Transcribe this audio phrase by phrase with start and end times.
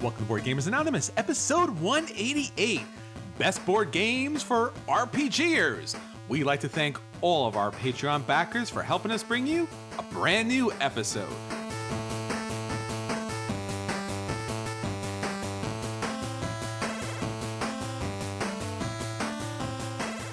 [0.00, 2.82] Welcome to Board Gamers Anonymous, episode 188
[3.36, 5.98] Best Board Games for RPGers.
[6.28, 9.66] We'd like to thank all of our Patreon backers for helping us bring you
[9.98, 11.28] a brand new episode.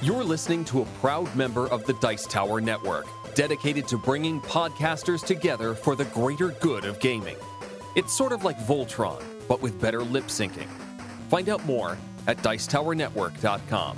[0.04, 5.26] You're listening to a proud member of the Dice Tower Network, dedicated to bringing podcasters
[5.26, 7.38] together for the greater good of gaming.
[7.96, 10.68] It's sort of like Voltron, but with better lip syncing.
[11.30, 13.98] Find out more at Dicetowernetwork.com.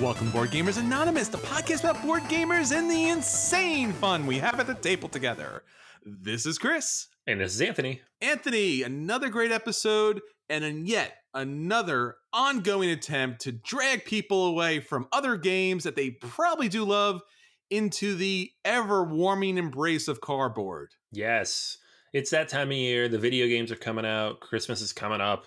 [0.00, 4.60] Welcome, Board Gamers Anonymous, the podcast about board gamers and the insane fun we have
[4.60, 5.62] at the table together.
[6.04, 7.08] This is Chris.
[7.26, 8.02] And this is Anthony.
[8.20, 15.36] Anthony, another great episode, and yet another ongoing attempt to drag people away from other
[15.36, 17.22] games that they probably do love
[17.70, 20.90] into the ever warming embrace of cardboard.
[21.10, 21.78] Yes,
[22.12, 23.08] it's that time of year.
[23.08, 25.46] The video games are coming out, Christmas is coming up,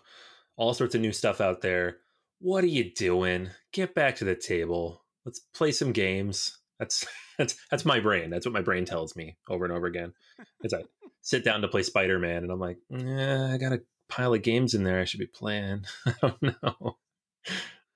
[0.55, 1.97] all sorts of new stuff out there.
[2.39, 3.49] What are you doing?
[3.73, 5.03] Get back to the table.
[5.25, 6.57] Let's play some games.
[6.79, 7.05] That's
[7.37, 8.29] that's that's my brain.
[8.29, 10.13] That's what my brain tells me over and over again.
[10.61, 10.83] It's I
[11.21, 14.41] sit down to play Spider Man, and I'm like, yeah, I got a pile of
[14.41, 15.85] games in there I should be playing.
[16.05, 16.97] I don't know.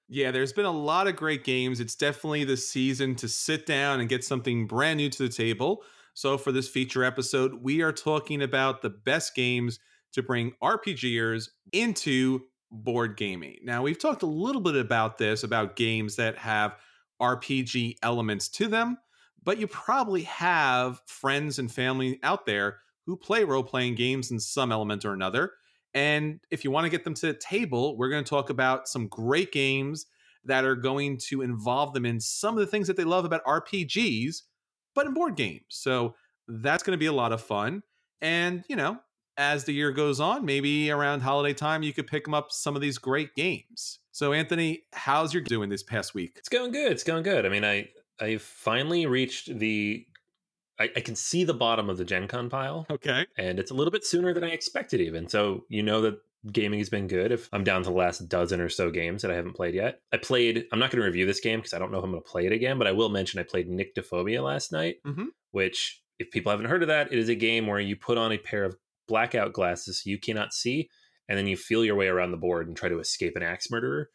[0.10, 1.80] Yeah, there's been a lot of great games.
[1.80, 5.84] It's definitely the season to sit down and get something brand new to the table.
[6.14, 9.80] So, for this feature episode, we are talking about the best games
[10.14, 12.42] to bring RPGers into
[12.72, 13.58] board gaming.
[13.64, 16.76] Now, we've talked a little bit about this, about games that have
[17.22, 18.98] RPG elements to them,
[19.44, 24.40] but you probably have friends and family out there who play role playing games in
[24.40, 25.52] some element or another.
[25.94, 28.88] And if you want to get them to the table, we're going to talk about
[28.88, 30.06] some great games
[30.46, 33.46] that are going to involve them in some of the things that they love about
[33.46, 34.42] RPGs,
[34.96, 35.64] but in board games.
[35.70, 36.16] So
[36.48, 37.84] that's going to be a lot of fun.
[38.22, 39.00] And, you know,
[39.38, 42.76] as the year goes on, maybe around holiday time, you could pick them up some
[42.76, 44.00] of these great games.
[44.12, 46.34] So, Anthony, how's your doing this past week?
[46.38, 46.92] It's going good.
[46.92, 47.46] It's going good.
[47.46, 47.90] I mean, I
[48.20, 50.06] I finally reached the
[50.80, 52.88] I, I, can see the bottom of the Gen Con pile.
[52.90, 53.28] Okay.
[53.38, 55.28] And it's a little bit sooner than I expected, even.
[55.28, 56.16] So, you know that
[56.52, 57.32] gaming has been good.
[57.32, 60.02] If I'm down to the last dozen or so games that I haven't played yet,
[60.12, 62.12] I played, I'm not going to review this game because I don't know if I'm
[62.12, 65.26] going to play it again, but I will mention I played Nyctophobia last night, mm-hmm.
[65.52, 68.32] which, if people haven't heard of that, it is a game where you put on
[68.32, 68.76] a pair of
[69.08, 70.90] blackout glasses you cannot see,
[71.28, 73.72] and then you feel your way around the board and try to escape an axe
[73.72, 74.10] murderer.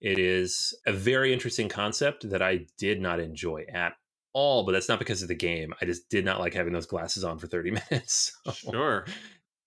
[0.00, 3.94] It is a very interesting concept that I did not enjoy at
[4.32, 5.74] all, but that's not because of the game.
[5.80, 8.36] I just did not like having those glasses on for 30 minutes.
[8.44, 9.06] So sure.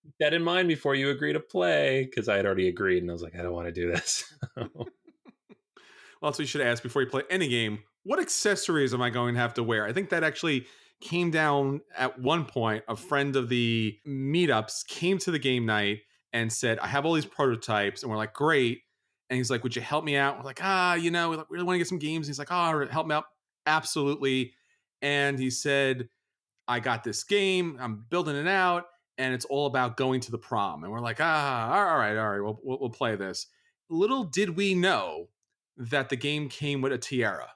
[0.05, 3.09] Keep that in mind before you agree to play, because I had already agreed and
[3.09, 4.31] I was like, I don't want to do this.
[4.55, 4.87] well,
[6.19, 7.79] what you should ask before you play any game.
[8.03, 9.85] What accessories am I going to have to wear?
[9.85, 10.67] I think that actually
[11.02, 12.84] came down at one point.
[12.87, 15.99] A friend of the meetups came to the game night
[16.34, 18.03] and said, I have all these prototypes.
[18.03, 18.81] And we're like, great.
[19.29, 20.37] And he's like, Would you help me out?
[20.37, 22.28] We're like, Ah, you know, we really want to get some games.
[22.28, 23.25] And he's like, Oh, help me out
[23.66, 24.53] absolutely.
[25.02, 26.09] And he said,
[26.67, 28.85] I got this game, I'm building it out,
[29.17, 30.84] and it's all about going to the prom.
[30.84, 33.47] And we're like, ah, all right, all right, we'll, we'll, we'll play this.
[33.90, 35.29] Little did we know
[35.78, 37.50] that the game came with a tiara.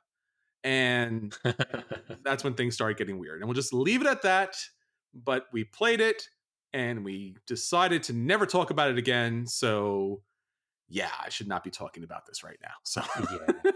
[0.64, 1.38] And
[2.24, 3.40] that's when things started getting weird.
[3.40, 4.56] And we'll just leave it at that.
[5.14, 6.30] But we played it.
[6.74, 9.48] and we decided to never talk about it again.
[9.48, 10.22] So,
[10.88, 12.74] yeah, I should not be talking about this right now.
[12.84, 13.02] So,
[13.32, 13.72] yeah.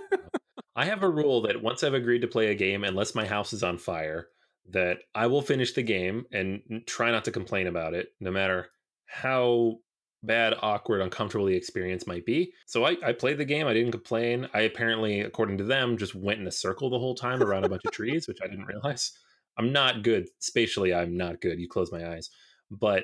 [0.76, 3.54] I have a rule that once I've agreed to play a game, unless my house
[3.54, 4.28] is on fire,
[4.70, 8.68] that I will finish the game and try not to complain about it, no matter
[9.06, 9.78] how
[10.24, 12.54] bad, awkward, uncomfortable the experience might be.
[12.66, 13.68] So I, I played the game.
[13.68, 14.48] I didn't complain.
[14.54, 17.70] I apparently, according to them, just went in a circle the whole time around a
[17.70, 19.12] bunch of trees, which I didn't realize.
[19.58, 20.94] I'm not good spatially.
[20.94, 21.60] I'm not good.
[21.60, 22.30] You close my eyes,
[22.72, 23.04] but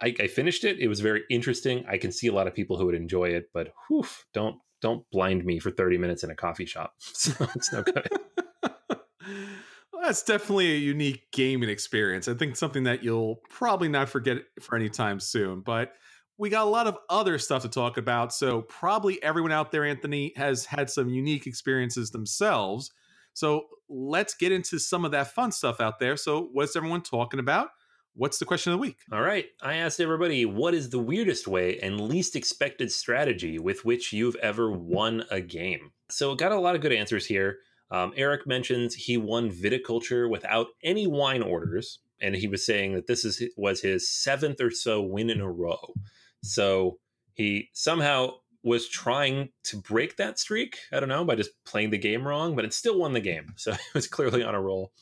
[0.00, 0.78] I, I finished it.
[0.78, 1.84] It was very interesting.
[1.88, 5.08] I can see a lot of people who would enjoy it, but whew, don't don't
[5.10, 6.94] blind me for 30 minutes in a coffee shop.
[7.00, 8.08] So it's no good.
[10.06, 12.28] that's definitely a unique gaming experience.
[12.28, 15.60] I think something that you'll probably not forget for any time soon.
[15.60, 15.92] But
[16.38, 18.32] we got a lot of other stuff to talk about.
[18.32, 22.92] So probably everyone out there, Anthony, has had some unique experiences themselves.
[23.34, 26.16] So let's get into some of that fun stuff out there.
[26.16, 27.68] So what's everyone talking about?
[28.14, 28.98] What's the question of the week?
[29.12, 29.46] All right.
[29.60, 34.36] I asked everybody what is the weirdest way and least expected strategy with which you've
[34.36, 35.92] ever won a game?
[36.08, 37.58] So, got a lot of good answers here.
[37.90, 43.06] Um, Eric mentions he won viticulture without any wine orders, and he was saying that
[43.06, 45.94] this is was his seventh or so win in a row.
[46.42, 46.98] So
[47.34, 50.78] he somehow was trying to break that streak.
[50.92, 53.54] I don't know by just playing the game wrong, but it still won the game.
[53.56, 54.92] So he was clearly on a roll.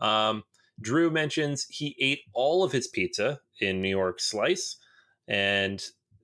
[0.00, 0.42] Um,
[0.80, 4.76] Drew mentions he ate all of his pizza in New York Slice,
[5.28, 5.80] and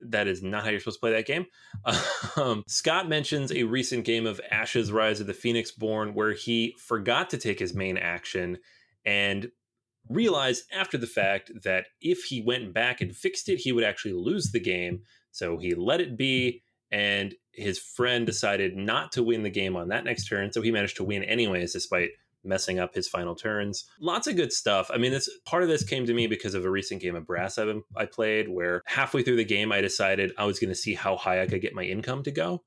[0.09, 1.45] that is not how you're supposed to play that game.
[2.37, 7.29] Um, Scott mentions a recent game of Ashes Rise of the Phoenixborn where he forgot
[7.31, 8.57] to take his main action
[9.05, 9.51] and
[10.07, 14.13] realized after the fact that if he went back and fixed it, he would actually
[14.13, 15.01] lose the game.
[15.31, 19.89] So he let it be, and his friend decided not to win the game on
[19.89, 20.51] that next turn.
[20.53, 22.11] So he managed to win anyways, despite
[22.43, 23.85] messing up his final turns.
[23.99, 24.89] Lots of good stuff.
[24.93, 27.27] I mean, this part of this came to me because of a recent game of
[27.27, 30.75] brass I, I played where halfway through the game I decided I was going to
[30.75, 32.63] see how high I could get my income to go.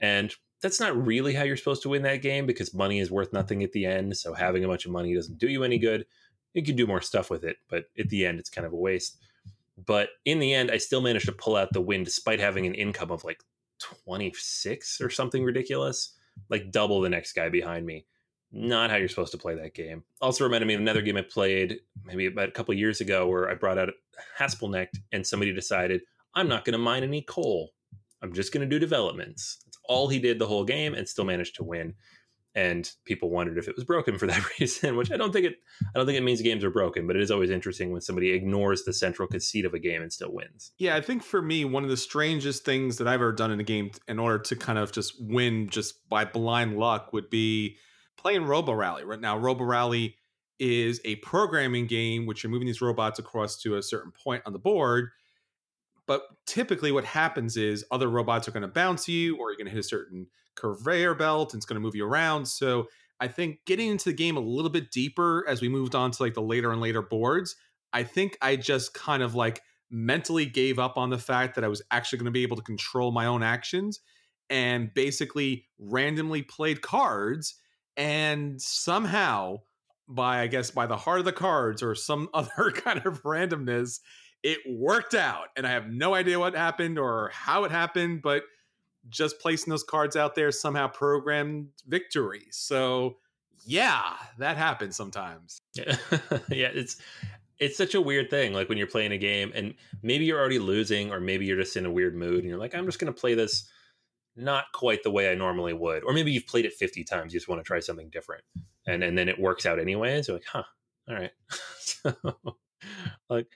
[0.00, 3.32] And that's not really how you're supposed to win that game because money is worth
[3.32, 4.16] nothing at the end.
[4.16, 6.06] So having a bunch of money doesn't do you any good.
[6.52, 8.76] You can do more stuff with it, but at the end, it's kind of a
[8.76, 9.18] waste.
[9.76, 12.74] But in the end, I still managed to pull out the win despite having an
[12.74, 13.42] income of like
[14.06, 16.14] 26 or something ridiculous,
[16.48, 18.06] like double the next guy behind me
[18.54, 20.04] not how you're supposed to play that game.
[20.20, 23.50] Also reminded me of another game I played maybe about a couple years ago where
[23.50, 23.90] I brought out
[24.38, 26.02] Haspelknecht and somebody decided
[26.34, 27.70] I'm not going to mine any coal.
[28.22, 29.58] I'm just going to do developments.
[29.64, 31.94] That's all he did the whole game and still managed to win.
[32.56, 35.56] And people wondered if it was broken for that reason, which I don't think it.
[35.82, 38.30] I don't think it means games are broken, but it is always interesting when somebody
[38.30, 40.70] ignores the central conceit of a game and still wins.
[40.78, 43.58] Yeah, I think for me, one of the strangest things that I've ever done in
[43.58, 47.78] a game in order to kind of just win just by blind luck would be
[48.24, 49.04] playing Robo Rally.
[49.04, 50.16] Right now, Robo Rally
[50.58, 54.52] is a programming game which you're moving these robots across to a certain point on
[54.52, 55.10] the board.
[56.06, 59.66] But typically, what happens is other robots are going to bounce you, or you're going
[59.66, 62.46] to hit a certain conveyor belt, and it's going to move you around.
[62.46, 62.88] So
[63.20, 66.22] I think getting into the game a little bit deeper as we moved on to
[66.22, 67.56] like the later and later boards,
[67.92, 69.60] I think I just kind of like
[69.90, 72.62] mentally gave up on the fact that I was actually going to be able to
[72.62, 74.00] control my own actions
[74.50, 77.56] and basically randomly played cards
[77.96, 79.58] and somehow
[80.08, 84.00] by i guess by the heart of the cards or some other kind of randomness
[84.42, 88.44] it worked out and i have no idea what happened or how it happened but
[89.08, 92.46] just placing those cards out there somehow programmed victory.
[92.50, 93.16] So
[93.66, 95.60] yeah that happens sometimes.
[95.74, 95.96] Yeah,
[96.50, 96.96] yeah it's
[97.58, 100.58] it's such a weird thing like when you're playing a game and maybe you're already
[100.58, 103.12] losing or maybe you're just in a weird mood and you're like i'm just going
[103.12, 103.68] to play this
[104.36, 106.04] not quite the way I normally would.
[106.04, 108.44] Or maybe you've played it 50 times, you just want to try something different.
[108.86, 110.28] And and then it works out anyways.
[110.28, 110.64] You're like, huh,
[111.08, 111.30] all right.
[111.78, 112.14] so,
[113.30, 113.48] like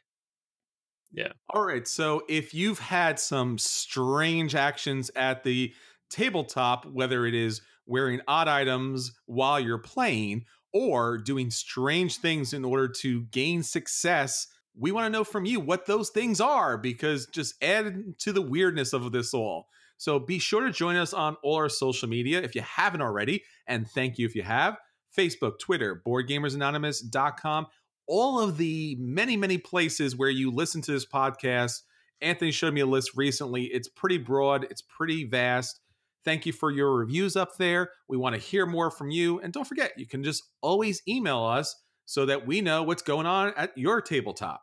[1.13, 1.33] yeah.
[1.51, 1.87] All right.
[1.89, 5.73] So if you've had some strange actions at the
[6.11, 12.65] tabletop, whether it is wearing odd items while you're playing or doing strange things in
[12.65, 17.27] order to gain success, we want to know from you what those things are because
[17.27, 19.69] just add to the weirdness of this all.
[19.99, 23.43] So be sure to join us on all our social media if you haven't already.
[23.67, 24.79] And thank you if you have
[25.17, 27.67] Facebook, Twitter, BoardGamersAnonymous.com,
[28.07, 31.83] all of the many, many places where you listen to this podcast.
[32.21, 33.65] Anthony showed me a list recently.
[33.65, 35.81] It's pretty broad, it's pretty vast.
[36.25, 37.91] Thank you for your reviews up there.
[38.09, 39.41] We want to hear more from you.
[39.41, 41.75] And don't forget, you can just always email us
[42.05, 44.63] so that we know what's going on at your tabletop.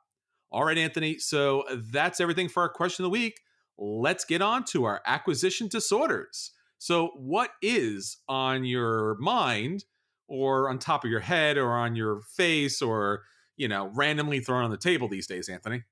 [0.52, 1.18] All right, Anthony.
[1.18, 3.40] So that's everything for our question of the week
[3.78, 6.52] let's get on to our acquisition disorders.
[6.78, 9.86] So, what is on your mind
[10.28, 13.24] or on top of your head or on your face or
[13.58, 15.84] you know, randomly thrown on the table these days, Anthony?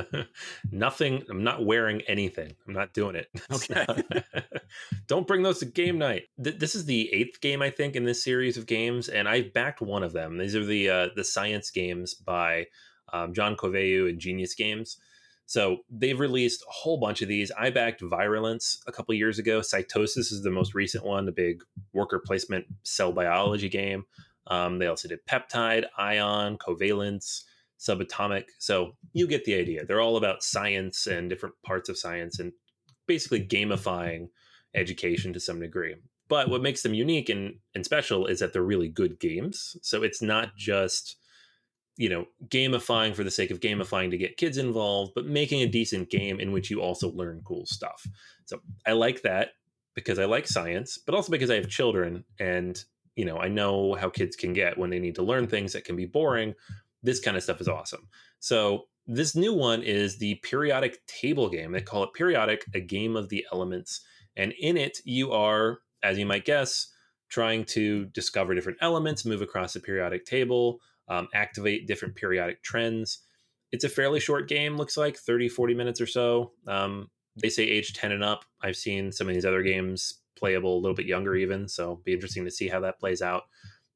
[0.72, 1.22] Nothing.
[1.30, 2.56] I'm not wearing anything.
[2.66, 3.28] I'm not doing it.
[3.50, 3.86] Okay.
[5.06, 6.24] Don't bring those to game night.
[6.42, 9.52] Th- this is the eighth game I think in this series of games, and I've
[9.54, 10.36] backed one of them.
[10.36, 12.66] These are the uh, the science games by
[13.12, 14.98] um, John Coveyou and Genius Games.
[15.48, 17.50] So they've released a whole bunch of these.
[17.58, 19.60] I backed Virulence a couple years ago.
[19.60, 21.64] Cytosis is the most recent one, the big
[21.94, 24.04] worker placement cell biology game.
[24.48, 27.44] Um, they also did Peptide, Ion, Covalence,
[27.80, 28.44] Subatomic.
[28.58, 29.86] So you get the idea.
[29.86, 32.52] They're all about science and different parts of science and
[33.06, 34.28] basically gamifying
[34.74, 35.94] education to some degree.
[36.28, 39.78] But what makes them unique and, and special is that they're really good games.
[39.80, 41.16] So it's not just
[41.98, 45.66] you know, gamifying for the sake of gamifying to get kids involved, but making a
[45.66, 48.06] decent game in which you also learn cool stuff.
[48.44, 49.50] So I like that
[49.94, 52.82] because I like science, but also because I have children and,
[53.16, 55.84] you know, I know how kids can get when they need to learn things that
[55.84, 56.54] can be boring.
[57.02, 58.08] This kind of stuff is awesome.
[58.38, 61.72] So this new one is the periodic table game.
[61.72, 64.02] They call it periodic, a game of the elements.
[64.36, 66.92] And in it, you are, as you might guess,
[67.28, 73.20] trying to discover different elements, move across the periodic table, um, activate different periodic trends.
[73.72, 76.52] It's a fairly short game, looks like 30, 40 minutes or so.
[76.66, 78.44] Um, they say age 10 and up.
[78.62, 81.68] I've seen some of these other games playable a little bit younger, even.
[81.68, 83.44] So be interesting to see how that plays out.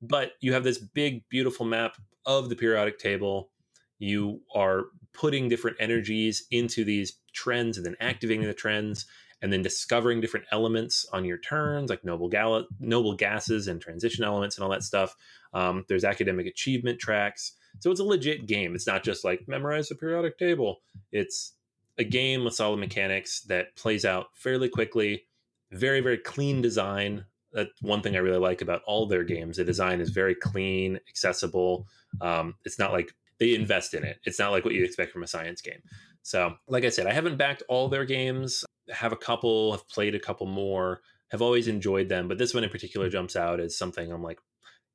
[0.00, 3.50] But you have this big, beautiful map of the periodic table.
[3.98, 9.06] You are putting different energies into these trends and then activating the trends
[9.42, 12.30] and then discovering different elements on your turns, like noble,
[12.78, 15.14] noble gases and transition elements and all that stuff.
[15.52, 17.52] Um, there's academic achievement tracks.
[17.80, 18.74] So it's a legit game.
[18.74, 20.82] It's not just like memorize the periodic table.
[21.10, 21.54] It's
[21.98, 25.24] a game with solid mechanics that plays out fairly quickly.
[25.72, 27.24] Very, very clean design.
[27.52, 29.56] That's one thing I really like about all their games.
[29.56, 31.86] The design is very clean, accessible.
[32.20, 34.18] Um, it's not like they invest in it.
[34.24, 35.82] It's not like what you expect from a science game.
[36.22, 38.64] So, like I said, I haven't backed all their games.
[38.92, 42.64] Have a couple, have played a couple more, have always enjoyed them, but this one
[42.64, 43.12] in particular mm-hmm.
[43.12, 44.38] jumps out as something I'm like,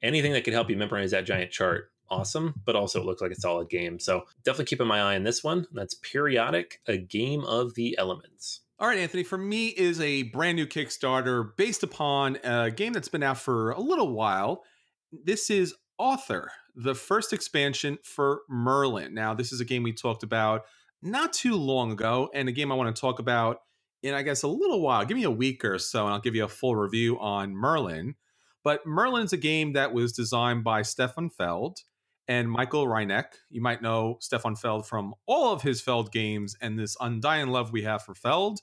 [0.02, 3.32] anything that could help you memorize that giant chart, awesome, but also it looks like
[3.32, 4.00] a solid game.
[4.00, 5.66] So definitely keeping my eye on this one.
[5.74, 8.62] That's Periodic, a game of the elements.
[8.80, 13.10] All right, Anthony, for me is a brand new Kickstarter based upon a game that's
[13.10, 14.64] been out for a little while.
[15.12, 19.16] This is Arthur, the first expansion for Merlin.
[19.16, 20.66] Now, this is a game we talked about
[21.02, 23.62] not too long ago, and a game I want to talk about
[24.04, 25.06] in, I guess, a little while.
[25.06, 28.16] Give me a week or so, and I'll give you a full review on Merlin.
[28.64, 31.80] But Merlin's a game that was designed by Stefan Feld
[32.28, 33.36] and Michael Rieneck.
[33.50, 37.72] You might know Stefan Feld from all of his Feld games and this undying love
[37.72, 38.60] we have for Feld.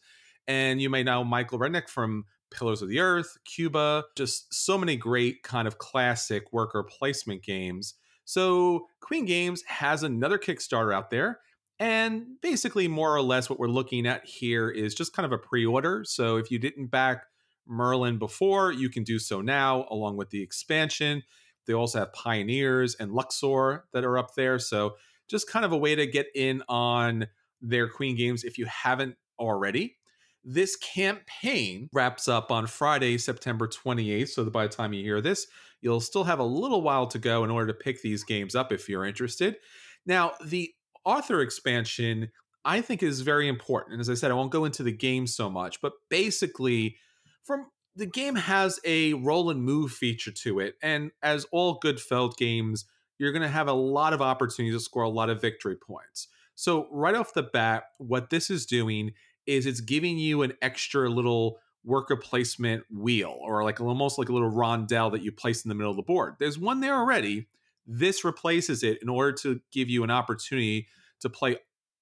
[0.47, 4.97] And you may know Michael Rieneck from Pillars of the Earth, Cuba, just so many
[4.97, 7.95] great kind of classic worker placement games.
[8.25, 11.41] So Queen Games has another Kickstarter out there.
[11.79, 15.39] And basically, more or less, what we're looking at here is just kind of a
[15.39, 16.05] pre order.
[16.07, 17.25] So if you didn't back
[17.67, 18.73] Merlin before.
[18.73, 21.23] You can do so now, along with the expansion.
[21.67, 24.59] They also have Pioneers and Luxor that are up there.
[24.59, 24.97] So
[25.29, 27.27] just kind of a way to get in on
[27.61, 29.97] their Queen games if you haven't already.
[30.45, 34.29] This campaign wraps up on Friday, September 28th.
[34.29, 35.47] So by the time you hear this,
[35.81, 38.71] you'll still have a little while to go in order to pick these games up
[38.71, 39.57] if you're interested.
[40.05, 40.71] Now, the
[41.07, 42.31] Arthur expansion,
[42.65, 43.95] I think, is very important.
[43.95, 46.97] And as I said, I won't go into the game so much, but basically,
[47.43, 52.01] from the game has a roll and move feature to it, and as all good
[52.01, 52.87] Feld games,
[53.19, 56.29] you're going to have a lot of opportunities to score a lot of victory points.
[56.57, 59.13] So right off the bat, what this is doing
[59.47, 64.33] is it's giving you an extra little worker placement wheel, or like almost like a
[64.33, 66.35] little rondel that you place in the middle of the board.
[66.39, 67.49] There's one there already.
[67.87, 70.89] This replaces it in order to give you an opportunity
[71.21, 71.57] to play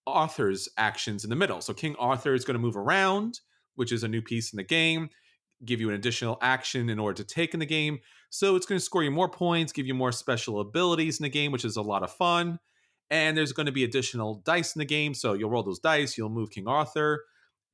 [0.07, 1.61] Arthur's actions in the middle.
[1.61, 3.41] So King Arthur is going to move around,
[3.75, 5.11] which is a new piece in the game
[5.65, 8.01] give you an additional action in order to take in the game.
[8.31, 11.31] So it's going to score you more points, give you more special abilities in the
[11.31, 12.59] game, which is a lot of fun.
[13.11, 15.15] And there's going to be additional dice in the game.
[15.15, 17.25] So you'll roll those dice, you'll move King Arthur.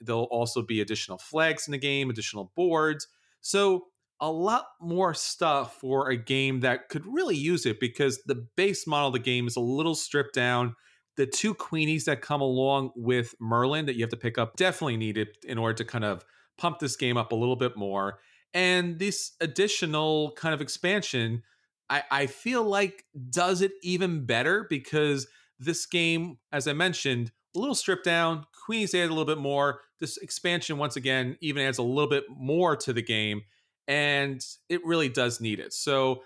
[0.00, 3.08] There'll also be additional flags in the game, additional boards.
[3.40, 3.86] So
[4.20, 8.86] a lot more stuff for a game that could really use it because the base
[8.86, 10.74] model of the game is a little stripped down.
[11.16, 14.96] The two queenies that come along with Merlin that you have to pick up definitely
[14.96, 16.24] needed in order to kind of
[16.56, 18.18] pump this game up a little bit more.
[18.54, 21.42] And this additional kind of expansion,
[21.90, 25.26] I, I feel like does it even better because
[25.58, 28.44] this game, as I mentioned, a little stripped down.
[28.68, 29.80] Queenies added a little bit more.
[30.00, 33.42] This expansion, once again, even adds a little bit more to the game,
[33.88, 35.72] and it really does need it.
[35.72, 36.22] So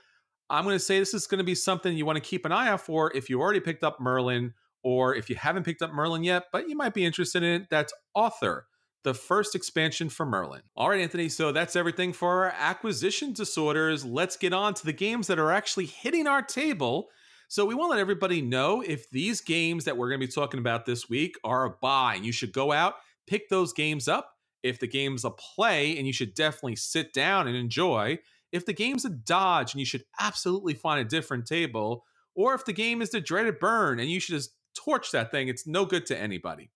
[0.51, 2.53] I'm going to say this is going to be something you want to keep an
[2.53, 4.53] eye out for if you already picked up Merlin
[4.83, 7.69] or if you haven't picked up Merlin yet, but you might be interested in it.
[7.71, 8.67] That's Arthur,
[9.05, 10.63] the first expansion for Merlin.
[10.77, 14.05] All right, Anthony, so that's everything for our acquisition disorders.
[14.05, 17.09] Let's get on to the games that are actually hitting our table.
[17.47, 20.33] So we want to let everybody know if these games that we're going to be
[20.33, 22.95] talking about this week are a buy, and you should go out,
[23.27, 24.35] pick those games up.
[24.63, 28.19] If the game's a play, and you should definitely sit down and enjoy.
[28.53, 32.05] If the game's a dodge, and you should absolutely find a different table.
[32.35, 35.49] Or if the game is the dreaded burn, and you should just torch that thing,
[35.49, 36.71] it's no good to anybody.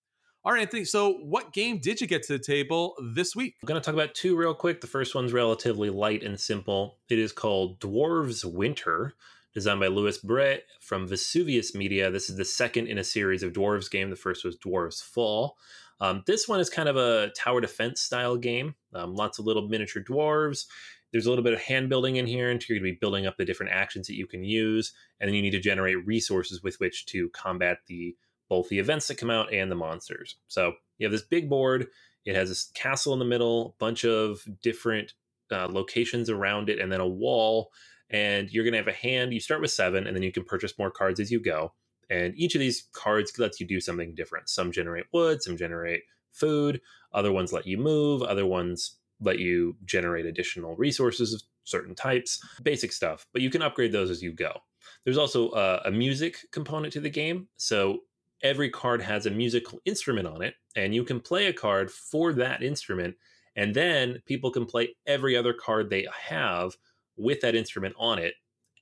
[0.47, 0.85] All right, Anthony.
[0.85, 3.55] So, what game did you get to the table this week?
[3.61, 4.79] I'm going to talk about two real quick.
[4.79, 6.99] The first one's relatively light and simple.
[7.09, 9.15] It is called Dwarves Winter,
[9.53, 12.09] designed by Louis Brett from Vesuvius Media.
[12.11, 14.09] This is the second in a series of Dwarves game.
[14.09, 15.57] The first was Dwarves Fall.
[15.99, 18.75] Um, this one is kind of a tower defense style game.
[18.93, 20.65] Um, lots of little miniature dwarves.
[21.11, 23.25] There's a little bit of hand building in here, and you're going to be building
[23.25, 26.61] up the different actions that you can use, and then you need to generate resources
[26.61, 28.15] with which to combat the
[28.49, 30.35] both the events that come out and the monsters.
[30.47, 31.87] So you have this big board.
[32.25, 35.13] It has this castle in the middle, bunch of different
[35.51, 37.71] uh, locations around it, and then a wall.
[38.09, 39.33] And you're going to have a hand.
[39.33, 41.73] You start with seven, and then you can purchase more cards as you go.
[42.09, 44.49] And each of these cards lets you do something different.
[44.49, 46.81] Some generate wood, some generate food,
[47.13, 52.41] other ones let you move, other ones let you generate additional resources of certain types,
[52.63, 53.25] basic stuff.
[53.33, 54.61] But you can upgrade those as you go.
[55.03, 57.47] There's also a, a music component to the game.
[57.57, 57.99] So
[58.41, 62.33] every card has a musical instrument on it, and you can play a card for
[62.33, 63.15] that instrument.
[63.55, 66.77] And then people can play every other card they have
[67.17, 68.35] with that instrument on it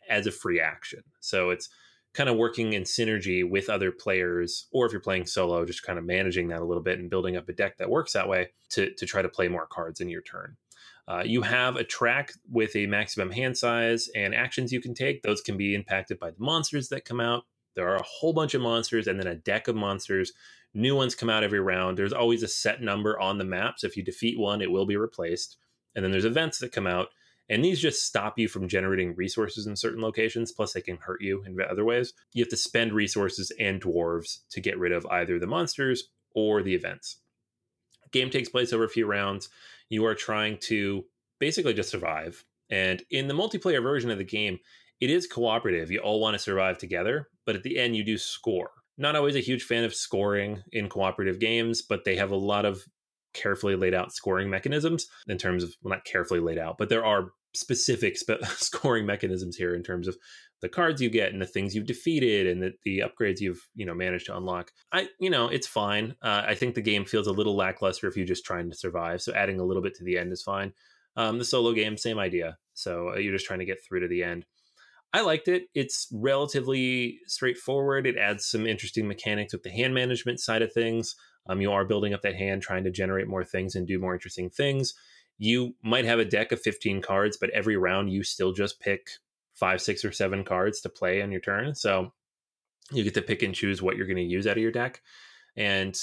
[0.09, 1.01] as a free action.
[1.21, 1.69] So it's
[2.15, 5.99] kind of working in synergy with other players, or if you're playing solo, just kind
[5.99, 8.49] of managing that a little bit and building up a deck that works that way
[8.69, 10.55] to, to try to play more cards in your turn.
[11.07, 15.21] Uh, you have a track with a maximum hand size and actions you can take.
[15.21, 17.43] Those can be impacted by the monsters that come out.
[17.75, 20.31] There are a whole bunch of monsters and then a deck of monsters.
[20.73, 21.97] New ones come out every round.
[21.97, 23.75] There's always a set number on the map.
[23.77, 25.57] So if you defeat one, it will be replaced.
[25.93, 27.09] And then there's events that come out.
[27.49, 30.51] And these just stop you from generating resources in certain locations.
[30.51, 32.13] Plus, they can hurt you in other ways.
[32.33, 36.63] You have to spend resources and dwarves to get rid of either the monsters or
[36.63, 37.17] the events.
[38.11, 39.49] Game takes place over a few rounds.
[39.89, 41.05] You are trying to
[41.39, 42.43] basically just survive.
[42.69, 44.57] And in the multiplayer version of the game,
[44.99, 45.91] it is cooperative.
[45.91, 48.71] You all want to survive together, but at the end, you do score.
[48.97, 52.65] Not always a huge fan of scoring in cooperative games, but they have a lot
[52.65, 52.85] of
[53.35, 57.05] carefully laid out scoring mechanisms in terms of, well, not carefully laid out, but there
[57.05, 60.17] are specific spe- scoring mechanisms here in terms of
[60.61, 63.85] the cards you get and the things you've defeated and the, the upgrades you've you
[63.85, 67.27] know managed to unlock i you know it's fine uh, i think the game feels
[67.27, 70.03] a little lackluster if you're just trying to survive so adding a little bit to
[70.03, 70.73] the end is fine
[71.17, 74.07] um, the solo game same idea so uh, you're just trying to get through to
[74.07, 74.45] the end
[75.13, 75.69] I liked it.
[75.73, 78.05] It's relatively straightforward.
[78.05, 81.15] It adds some interesting mechanics with the hand management side of things.
[81.47, 84.13] Um, you are building up that hand, trying to generate more things and do more
[84.13, 84.93] interesting things.
[85.37, 89.09] You might have a deck of 15 cards, but every round you still just pick
[89.53, 91.75] five, six, or seven cards to play on your turn.
[91.75, 92.11] So
[92.91, 95.01] you get to pick and choose what you're going to use out of your deck.
[95.55, 95.99] And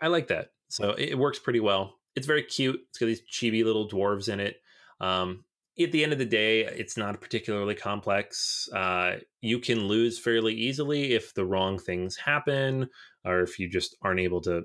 [0.00, 0.52] I like that.
[0.68, 1.98] So it works pretty well.
[2.14, 2.80] It's very cute.
[2.88, 4.56] It's got these chibi little dwarves in it.
[5.00, 5.44] Um,
[5.80, 8.68] at the end of the day, it's not particularly complex.
[8.74, 12.88] Uh, you can lose fairly easily if the wrong things happen,
[13.24, 14.62] or if you just aren't able to,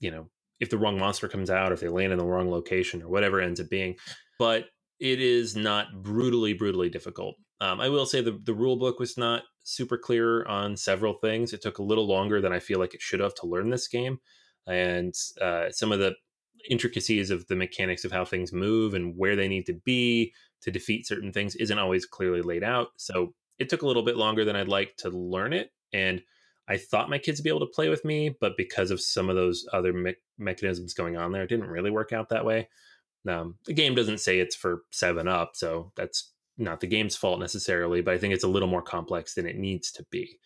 [0.00, 3.02] you know, if the wrong monster comes out, if they land in the wrong location,
[3.02, 3.94] or whatever ends up being.
[4.38, 4.66] But
[4.98, 7.36] it is not brutally, brutally difficult.
[7.60, 11.52] Um, I will say the the rule book was not super clear on several things.
[11.52, 13.86] It took a little longer than I feel like it should have to learn this
[13.86, 14.18] game,
[14.66, 16.14] and uh, some of the
[16.68, 20.70] intricacies of the mechanics of how things move and where they need to be to
[20.70, 22.88] defeat certain things isn't always clearly laid out.
[22.96, 25.72] So it took a little bit longer than I'd like to learn it.
[25.92, 26.22] And
[26.68, 29.30] I thought my kids would be able to play with me, but because of some
[29.30, 32.68] of those other me- mechanisms going on there, it didn't really work out that way.
[33.26, 37.40] Um, the game doesn't say it's for seven up, so that's not the game's fault
[37.40, 40.38] necessarily, but I think it's a little more complex than it needs to be.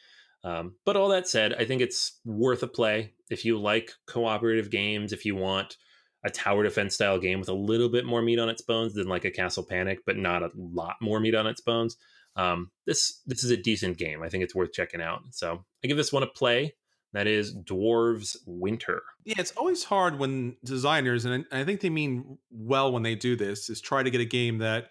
[0.45, 4.71] Um, but all that said, I think it's worth a play if you like cooperative
[4.71, 5.77] games, if you want
[6.25, 9.09] a tower defense style game with a little bit more meat on its bones than
[9.09, 11.97] like a Castle Panic, but not a lot more meat on its bones.
[12.37, 14.23] Um, this this is a decent game.
[14.23, 15.23] I think it's worth checking out.
[15.31, 16.75] So I give this one a play.
[17.13, 19.03] That is Dwarves Winter.
[19.25, 23.37] Yeah, it's always hard when designers, and I think they mean well when they do
[23.37, 24.89] this, is try to get a game that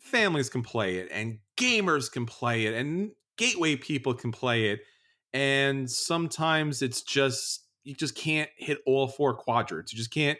[0.00, 4.80] families can play it and gamers can play it and gateway people can play it.
[5.32, 9.92] And sometimes it's just you just can't hit all four quadrants.
[9.92, 10.38] You just can't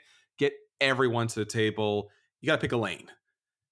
[0.81, 2.11] everyone to the table.
[2.41, 3.07] You got to pick a lane.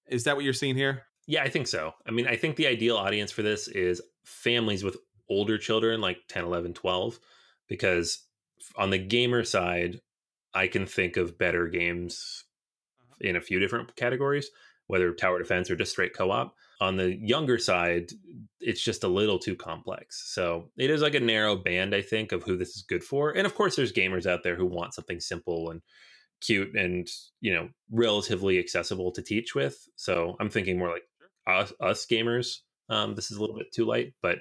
[0.07, 1.03] Is that what you're seeing here?
[1.25, 1.93] Yeah, I think so.
[2.07, 4.97] I mean, I think the ideal audience for this is families with
[5.29, 7.19] older children, like 10, 11, 12,
[7.67, 8.25] because
[8.75, 9.99] on the gamer side,
[10.53, 12.43] I can think of better games
[12.99, 13.29] uh-huh.
[13.29, 14.49] in a few different categories,
[14.87, 16.55] whether tower defense or just straight co op.
[16.81, 18.11] On the younger side,
[18.59, 20.33] it's just a little too complex.
[20.33, 23.31] So it is like a narrow band, I think, of who this is good for.
[23.31, 25.81] And of course, there's gamers out there who want something simple and
[26.45, 27.07] cute and,
[27.41, 29.77] you know, relatively accessible to teach with.
[29.95, 31.03] So I'm thinking more like
[31.47, 32.57] us, us gamers.
[32.89, 34.39] Um, this is a little bit too light, but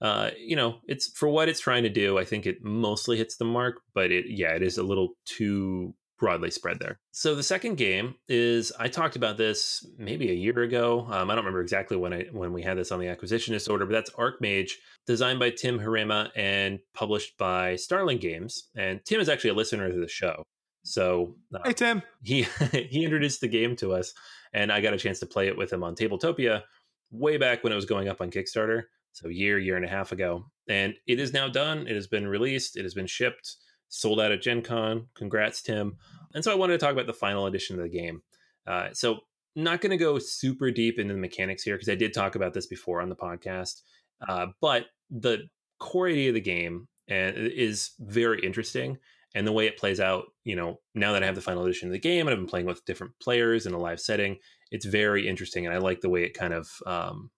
[0.00, 2.18] uh, you know, it's for what it's trying to do.
[2.18, 5.94] I think it mostly hits the mark, but it, yeah, it is a little too
[6.18, 6.98] broadly spread there.
[7.12, 11.06] So the second game is I talked about this maybe a year ago.
[11.08, 13.86] Um, I don't remember exactly when I when we had this on the acquisition disorder,
[13.86, 14.72] but that's Archmage,
[15.06, 18.70] designed by Tim Herrema and published by Starling Games.
[18.76, 20.42] And Tim is actually a listener to the show.
[20.82, 22.42] So uh, hey Tim, he
[22.72, 24.14] he introduced the game to us,
[24.52, 26.62] and I got a chance to play it with him on Tabletopia
[27.10, 28.84] way back when it was going up on Kickstarter.
[29.12, 31.86] So year year and a half ago, and it is now done.
[31.86, 32.76] It has been released.
[32.76, 33.56] It has been shipped,
[33.88, 35.08] sold out at Gen Con.
[35.14, 35.96] Congrats, Tim.
[36.34, 38.22] And so I wanted to talk about the final edition of the game.
[38.66, 39.20] Uh, so
[39.54, 42.54] not going to go super deep into the mechanics here because I did talk about
[42.54, 43.82] this before on the podcast.
[44.26, 48.98] Uh, but the core idea of the game and is very interesting
[49.34, 51.88] and the way it plays out you know now that i have the final edition
[51.88, 54.36] of the game and i've been playing with different players in a live setting
[54.70, 57.30] it's very interesting and i like the way it kind of um,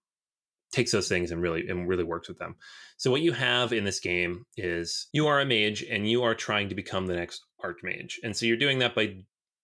[0.75, 2.55] takes those things and really and really works with them.
[2.97, 6.35] So what you have in this game is you are a mage and you are
[6.35, 9.15] trying to become the next archmage and so you're doing that by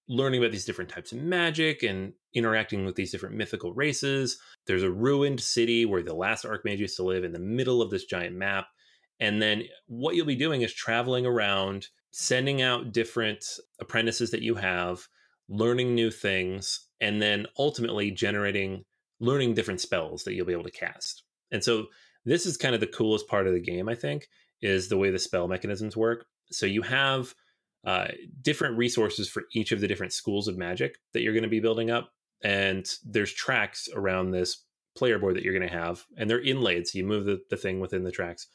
[0.07, 4.39] learning about these different types of magic and interacting with these different mythical races.
[4.67, 7.89] There's a ruined city where the last archmage used to live in the middle of
[7.89, 8.67] this giant map
[9.19, 13.45] and then what you'll be doing is traveling around sending out different
[13.79, 15.07] apprentices that you have,
[15.49, 18.83] learning new things, and then ultimately generating,
[19.19, 21.23] learning different spells that you'll be able to cast.
[21.51, 21.87] And so
[22.25, 24.27] this is kind of the coolest part of the game, I think,
[24.61, 26.25] is the way the spell mechanisms work.
[26.51, 27.33] So you have
[27.85, 28.09] uh,
[28.41, 31.59] different resources for each of the different schools of magic that you're going to be
[31.59, 32.11] building up.
[32.43, 36.87] And there's tracks around this player board that you're going to have, and they're inlaid.
[36.87, 38.47] So you move the, the thing within the tracks.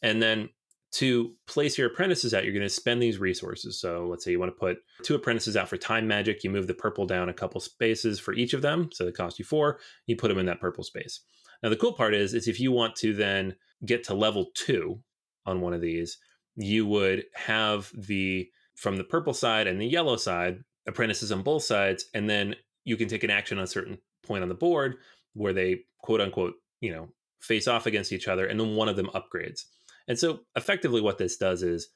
[0.00, 0.48] And then
[0.92, 3.80] to place your apprentices out, you're going to spend these resources.
[3.80, 6.44] So let's say you want to put two apprentices out for time magic.
[6.44, 8.90] You move the purple down a couple spaces for each of them.
[8.92, 9.78] So it costs you four.
[10.06, 11.20] You put them in that purple space.
[11.62, 15.00] Now, the cool part is, is if you want to then get to level two
[15.46, 16.18] on one of these,
[16.56, 21.62] you would have the from the purple side and the yellow side apprentices on both
[21.62, 22.06] sides.
[22.14, 24.96] And then you can take an action on a certain point on the board
[25.34, 27.08] where they quote unquote, you know,
[27.40, 28.46] face off against each other.
[28.46, 29.62] And then one of them upgrades.
[30.08, 31.88] And so effectively what this does is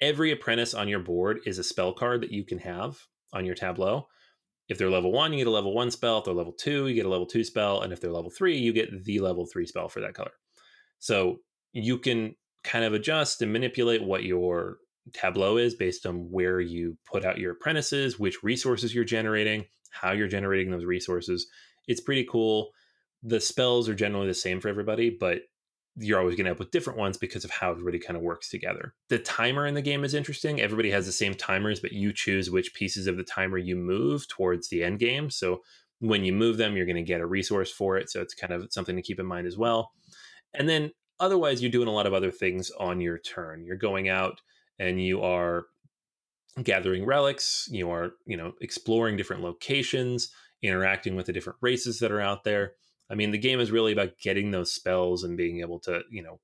[0.00, 2.98] every apprentice on your board is a spell card that you can have
[3.32, 4.06] on your tableau.
[4.68, 6.18] If they're level one, you get a level one spell.
[6.18, 7.80] If they're level two, you get a level two spell.
[7.80, 10.32] And if they're level three, you get the level three spell for that color.
[10.98, 11.38] So
[11.72, 14.76] you can kind of adjust and manipulate what your
[15.14, 20.12] tableau is based on where you put out your apprentices, which resources you're generating, how
[20.12, 21.46] you're generating those resources.
[21.86, 22.70] It's pretty cool.
[23.22, 25.40] The spells are generally the same for everybody, but
[26.00, 28.22] you're always going to end up with different ones because of how everybody kind of
[28.22, 28.94] works together.
[29.08, 30.60] The timer in the game is interesting.
[30.60, 34.28] Everybody has the same timers, but you choose which pieces of the timer you move
[34.28, 35.30] towards the end game.
[35.30, 35.62] So
[36.00, 38.10] when you move them, you're going to get a resource for it.
[38.10, 39.92] So it's kind of something to keep in mind as well.
[40.54, 43.64] And then otherwise, you're doing a lot of other things on your turn.
[43.64, 44.40] You're going out
[44.78, 45.64] and you are
[46.62, 47.68] gathering relics.
[47.70, 50.30] You are, you know, exploring different locations,
[50.62, 52.72] interacting with the different races that are out there
[53.10, 56.22] I mean, the game is really about getting those spells and being able to, you
[56.22, 56.40] know,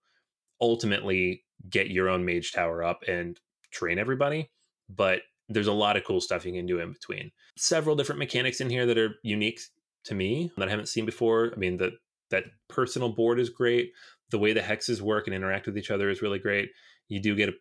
[0.61, 3.39] ultimately get your own mage tower up and
[3.71, 4.51] train everybody.
[4.89, 7.31] But there's a lot of cool stuff you can do in between.
[7.57, 9.61] Several different mechanics in here that are unique
[10.05, 11.53] to me that I haven't seen before.
[11.55, 11.93] I mean, the
[12.31, 13.93] that personal board is great.
[14.31, 16.71] The way the hexes work and interact with each other is really great.
[17.09, 17.55] You do get a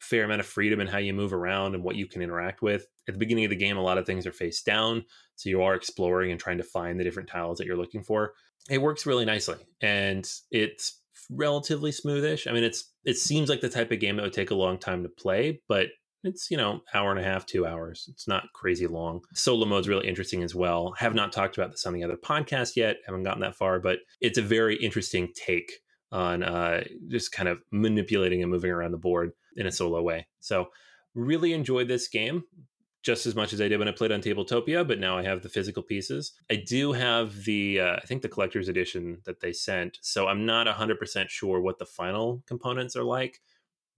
[0.00, 2.86] fair amount of freedom in how you move around and what you can interact with.
[3.08, 5.04] At the beginning of the game, a lot of things are face down.
[5.36, 8.34] So you are exploring and trying to find the different tiles that you're looking for.
[8.70, 12.48] It works really nicely and it's relatively smoothish.
[12.48, 14.78] I mean, it's it seems like the type of game that would take a long
[14.78, 15.88] time to play, but
[16.24, 19.88] it's you know hour and a half two hours it's not crazy long solo mode's
[19.88, 23.22] really interesting as well have not talked about this on the other podcast yet haven't
[23.22, 25.72] gotten that far but it's a very interesting take
[26.10, 30.26] on uh, just kind of manipulating and moving around the board in a solo way.
[30.40, 30.68] So,
[31.14, 32.44] really enjoyed this game
[33.02, 35.42] just as much as I did when I played on Tabletopia, but now I have
[35.42, 36.32] the physical pieces.
[36.50, 39.98] I do have the, uh, I think the collector's edition that they sent.
[40.00, 43.40] So, I'm not 100% sure what the final components are like.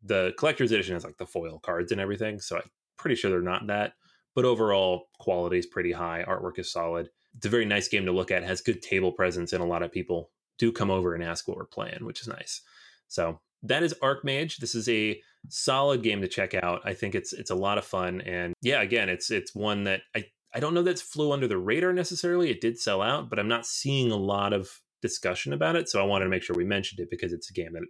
[0.03, 2.41] The collector's edition has like the foil cards and everything.
[2.41, 3.93] So, I'm pretty sure they're not that.
[4.35, 6.25] But overall, quality is pretty high.
[6.27, 8.43] Artwork is solid it's a very nice game to look at.
[8.43, 11.47] It has good table presence, and a lot of people do come over and ask
[11.47, 12.63] what we're playing, which is nice.
[13.09, 14.57] So that is Archmage.
[14.57, 16.81] This is a solid game to check out.
[16.85, 20.03] I think it's it's a lot of fun, and yeah, again, it's it's one that
[20.15, 22.51] I I don't know that's flew under the radar necessarily.
[22.51, 24.71] It did sell out, but I'm not seeing a lot of
[25.03, 25.89] discussion about it.
[25.89, 27.83] So I wanted to make sure we mentioned it because it's a game that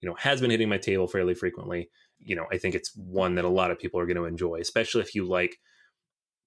[0.00, 1.88] you know has been hitting my table fairly frequently.
[2.18, 4.58] You know, I think it's one that a lot of people are going to enjoy,
[4.60, 5.56] especially if you like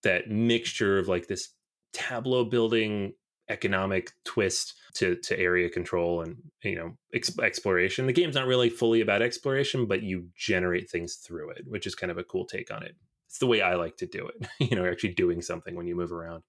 [0.03, 1.49] that mixture of like this
[1.93, 3.13] tableau building
[3.49, 8.07] economic twist to to area control and you know ex- exploration.
[8.07, 11.95] The game's not really fully about exploration, but you generate things through it, which is
[11.95, 12.95] kind of a cool take on it.
[13.27, 14.47] It's the way I like to do it.
[14.71, 16.43] you know, actually doing something when you move around.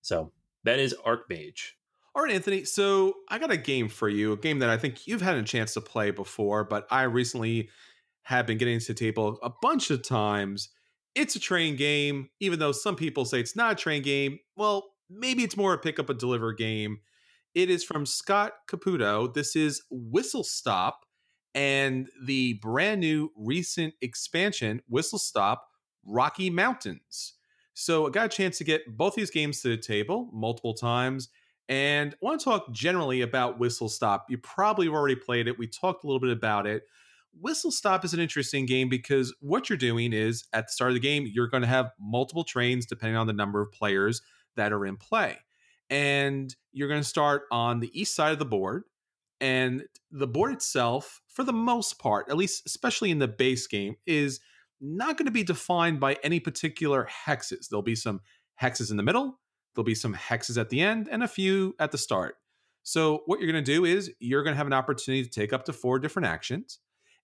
[0.00, 0.32] So
[0.64, 1.72] that is Archmage.
[2.14, 2.64] All right, Anthony.
[2.64, 5.42] So I got a game for you, a game that I think you've had a
[5.42, 7.70] chance to play before, but I recently
[8.24, 10.68] have been getting to the table a bunch of times.
[11.14, 14.38] It's a train game, even though some people say it's not a train game.
[14.56, 17.00] Well, maybe it's more a pick up and deliver game.
[17.54, 19.32] It is from Scott Caputo.
[19.32, 21.04] This is Whistle Stop
[21.54, 25.68] and the brand new recent expansion, Whistle Stop
[26.04, 27.34] Rocky Mountains.
[27.74, 31.28] So I got a chance to get both these games to the table multiple times.
[31.68, 34.26] And I want to talk generally about Whistle Stop.
[34.28, 35.58] You probably have already played it.
[35.58, 36.84] We talked a little bit about it.
[37.40, 40.94] Whistle Stop is an interesting game because what you're doing is at the start of
[40.94, 44.20] the game, you're going to have multiple trains depending on the number of players
[44.56, 45.38] that are in play.
[45.90, 48.84] And you're going to start on the east side of the board.
[49.40, 53.96] And the board itself, for the most part, at least especially in the base game,
[54.06, 54.40] is
[54.80, 57.68] not going to be defined by any particular hexes.
[57.68, 58.20] There'll be some
[58.60, 59.40] hexes in the middle,
[59.74, 62.36] there'll be some hexes at the end, and a few at the start.
[62.82, 65.52] So, what you're going to do is you're going to have an opportunity to take
[65.52, 66.78] up to four different actions,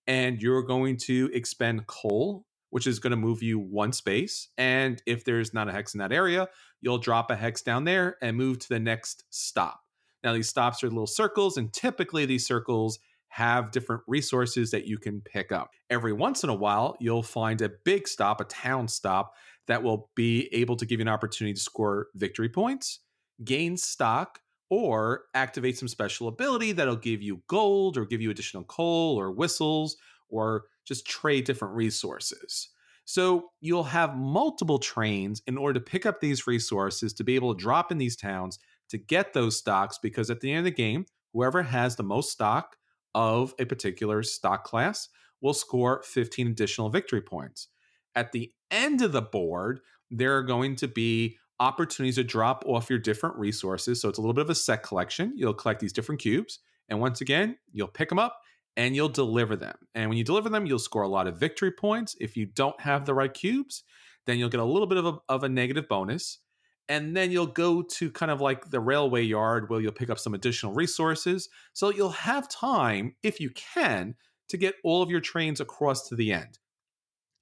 [0.07, 4.49] and you're going to expend coal, which is going to move you one space.
[4.57, 6.47] And if there's not a hex in that area,
[6.81, 9.81] you'll drop a hex down there and move to the next stop.
[10.23, 14.97] Now, these stops are little circles, and typically these circles have different resources that you
[14.97, 15.71] can pick up.
[15.89, 19.33] Every once in a while, you'll find a big stop, a town stop,
[19.67, 22.99] that will be able to give you an opportunity to score victory points,
[23.43, 24.39] gain stock,
[24.71, 29.31] or activate some special ability that'll give you gold or give you additional coal or
[29.31, 29.95] whistles
[30.29, 32.69] or just trade different resources.
[33.05, 37.55] So you'll have multiple trains in order to pick up these resources to be able
[37.55, 40.71] to drop in these towns to get those stocks because at the end of the
[40.71, 42.75] game, whoever has the most stock
[43.15, 45.09] of a particular stock class
[45.41, 47.67] will score 15 additional victory points.
[48.15, 49.79] At the end of the board,
[50.11, 54.01] there are going to be opportunities to drop off your different resources.
[54.01, 55.33] So it's a little bit of a set collection.
[55.35, 56.59] You'll collect these different cubes.
[56.89, 58.39] And once again, you'll pick them up
[58.77, 59.75] and you'll deliver them.
[59.95, 62.15] And when you deliver them, you'll score a lot of victory points.
[62.19, 63.83] If you don't have the right cubes,
[64.25, 66.39] then you'll get a little bit of a, of a negative bonus.
[66.87, 70.17] And then you'll go to kind of like the railway yard where you'll pick up
[70.17, 71.49] some additional resources.
[71.73, 74.15] So you'll have time, if you can,
[74.49, 76.57] to get all of your trains across to the end.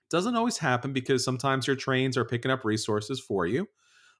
[0.10, 3.68] Doesn't always happen because sometimes your trains are picking up resources for you.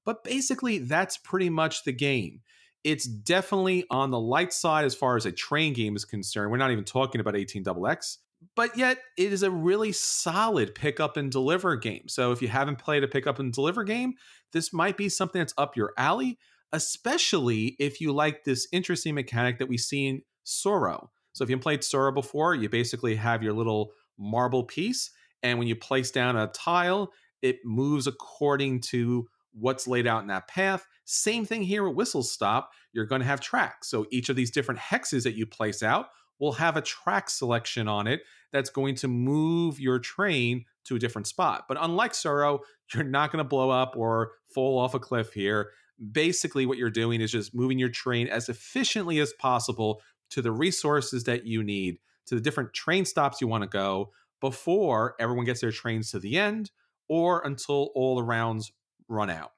[0.06, 2.42] But basically, that's pretty much the game
[2.84, 6.52] it's definitely on the light side as far as a train game is concerned.
[6.52, 8.18] We're not even talking about 18XX,
[8.56, 12.08] but yet it is a really solid pick up and deliver game.
[12.08, 14.14] So if you haven't played a pick up and deliver game,
[14.54, 16.38] this might be something that's up your alley,
[16.72, 21.08] especially if you like this interesting mechanic that we see in Tsuro.
[21.34, 25.12] So if you've played Tsuro before, you basically have your little marble piece,
[25.44, 27.12] and when you place down a tile,
[27.42, 29.28] it moves according to
[29.60, 30.86] what's laid out in that path.
[31.06, 32.72] Same thing here at Whistle Stop.
[32.94, 33.90] You're going to have tracks.
[33.90, 36.08] So each of these different hexes that you place out
[36.40, 41.00] will have a track selection on it that's going to move your train to a
[41.00, 41.66] different spot.
[41.68, 42.60] But unlike Tsuro,
[42.94, 45.72] you're not going to blow up or fall off a cliff here.
[46.12, 50.52] Basically, what you're doing is just moving your train as efficiently as possible to the
[50.52, 55.46] resources that you need, to the different train stops you want to go before everyone
[55.46, 56.70] gets their trains to the end
[57.10, 58.72] or until all the rounds
[59.08, 59.52] run out.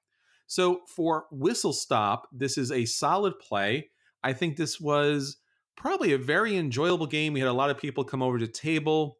[0.47, 3.89] So for Whistle Stop, this is a solid play.
[4.23, 5.37] I think this was
[5.77, 7.33] probably a very enjoyable game.
[7.33, 9.17] We had a lot of people come over to table.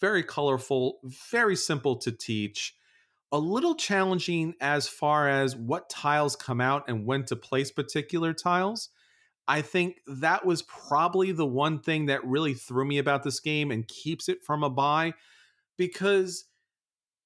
[0.00, 2.76] Very colorful, very simple to teach.
[3.32, 8.34] A little challenging as far as what tiles come out and when to place particular
[8.34, 8.90] tiles.
[9.48, 13.70] I think that was probably the one thing that really threw me about this game
[13.70, 15.14] and keeps it from a buy
[15.76, 16.44] because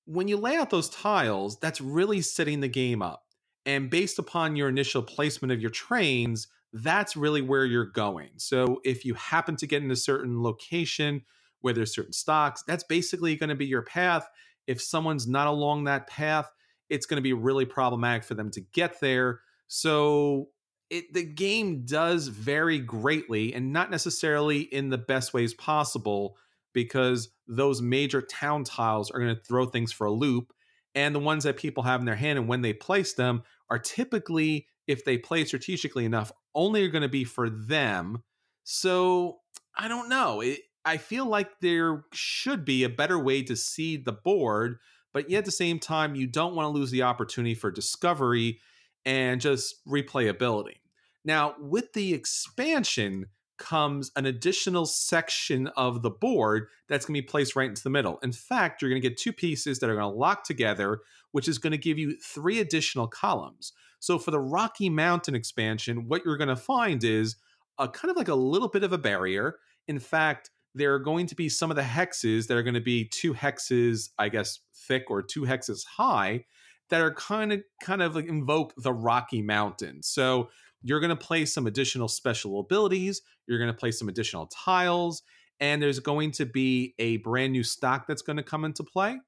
[0.07, 3.25] when you lay out those tiles, that's really setting the game up.
[3.65, 8.31] And based upon your initial placement of your trains, that's really where you're going.
[8.37, 11.23] So if you happen to get in a certain location
[11.61, 14.29] where there's certain stocks, that's basically going to be your path.
[14.67, 16.51] If someone's not along that path,
[16.89, 19.41] it's going to be really problematic for them to get there.
[19.67, 20.51] So
[20.91, 26.37] it the game does vary greatly and not necessarily in the best ways possible
[26.77, 30.53] because those major town tiles are going to throw things for a loop
[30.95, 33.79] and the ones that people have in their hand and when they place them are
[33.79, 38.23] typically if they play strategically enough only are going to be for them.
[38.63, 39.39] So
[39.75, 40.43] i don't know.
[40.43, 44.77] It, i feel like there should be a better way to seed the board
[45.15, 48.61] but yet at the same time you don't want to lose the opportunity for discovery
[49.07, 50.77] and just replayability.
[51.25, 57.27] Now with the expansion comes an additional section of the board that's going to be
[57.27, 58.19] placed right into the middle.
[58.23, 61.01] In fact, you're going to get two pieces that are going to lock together,
[61.33, 63.73] which is going to give you three additional columns.
[63.99, 67.37] So for the Rocky Mountain expansion, what you're going to find is
[67.79, 69.57] a kind of like a little bit of a barrier.
[69.89, 72.81] In fact, there are going to be some of the hexes that are going to
[72.81, 76.45] be two hexes, I guess, thick or two hexes high
[76.91, 80.03] that are kind of kind of like invoke the Rocky Mountain.
[80.03, 80.51] So
[80.83, 85.23] you're going to play some additional special abilities, you're going to play some additional tiles,
[85.61, 89.19] and there's going to be a brand new stock that's going to come into play.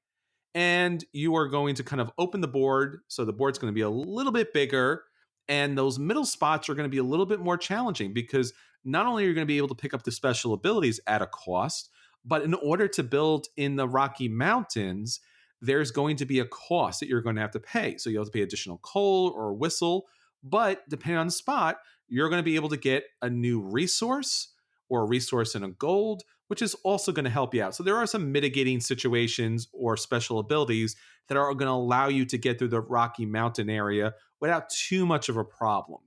[0.55, 3.01] And you are going to kind of open the board.
[3.07, 5.03] So the board's going to be a little bit bigger.
[5.47, 9.05] And those middle spots are going to be a little bit more challenging because not
[9.05, 11.27] only are you going to be able to pick up the special abilities at a
[11.27, 11.89] cost,
[12.25, 15.19] but in order to build in the Rocky Mountains,
[15.61, 17.97] there's going to be a cost that you're going to have to pay.
[17.97, 20.07] So you'll have to pay additional coal or whistle
[20.43, 24.53] but depending on the spot, you're going to be able to get a new resource
[24.89, 27.75] or a resource in a gold, which is also going to help you out.
[27.75, 30.95] So there are some mitigating situations or special abilities
[31.27, 35.05] that are going to allow you to get through the Rocky Mountain area without too
[35.05, 36.01] much of a problem.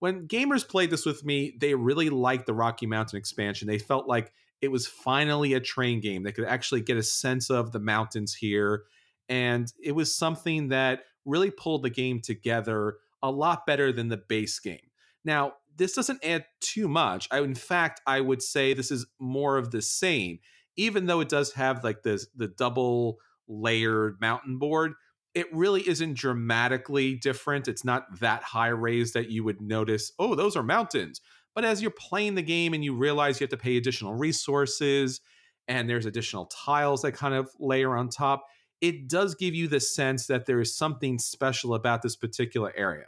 [0.00, 3.68] When gamers played this with me, they really liked the Rocky Mountain expansion.
[3.68, 6.22] They felt like it was finally a train game.
[6.22, 8.84] They could actually get a sense of the mountains here.
[9.28, 14.16] And it was something that really pulled the game together a lot better than the
[14.16, 14.90] base game.
[15.24, 17.28] Now, this doesn't add too much.
[17.30, 20.38] I, in fact, I would say this is more of the same.
[20.76, 24.92] Even though it does have like this the double layered mountain board,
[25.34, 27.68] it really isn't dramatically different.
[27.68, 31.20] It's not that high raised that you would notice, oh, those are mountains.
[31.54, 35.20] But as you're playing the game and you realize you have to pay additional resources
[35.68, 38.44] and there's additional tiles that kind of layer on top,
[38.80, 43.06] it does give you the sense that there is something special about this particular area.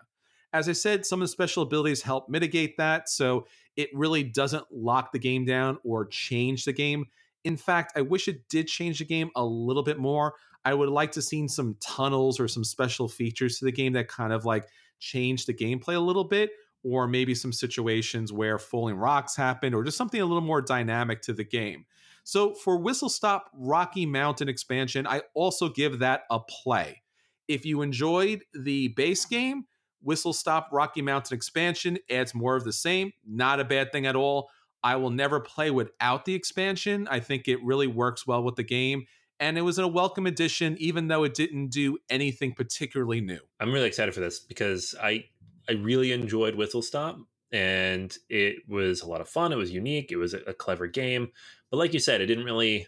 [0.52, 4.64] As I said, some of the special abilities help mitigate that, so it really doesn't
[4.72, 7.04] lock the game down or change the game.
[7.44, 10.34] In fact, I wish it did change the game a little bit more.
[10.64, 14.08] I would like to see some tunnels or some special features to the game that
[14.08, 14.66] kind of like
[14.98, 16.50] change the gameplay a little bit,
[16.82, 21.22] or maybe some situations where falling rocks happen, or just something a little more dynamic
[21.22, 21.84] to the game.
[22.24, 27.02] So for Whistle Stop Rocky Mountain expansion, I also give that a play.
[27.46, 29.64] If you enjoyed the base game,
[30.02, 33.12] Whistle Stop Rocky Mountain expansion adds more of the same.
[33.26, 34.50] Not a bad thing at all.
[34.82, 37.08] I will never play without the expansion.
[37.10, 39.06] I think it really works well with the game.
[39.40, 43.38] And it was a welcome addition, even though it didn't do anything particularly new.
[43.60, 45.24] I'm really excited for this because I
[45.68, 47.18] I really enjoyed Whistle Stop
[47.52, 49.52] and it was a lot of fun.
[49.52, 50.10] It was unique.
[50.12, 51.28] It was a, clever game,
[51.70, 52.86] but like you said, it didn't really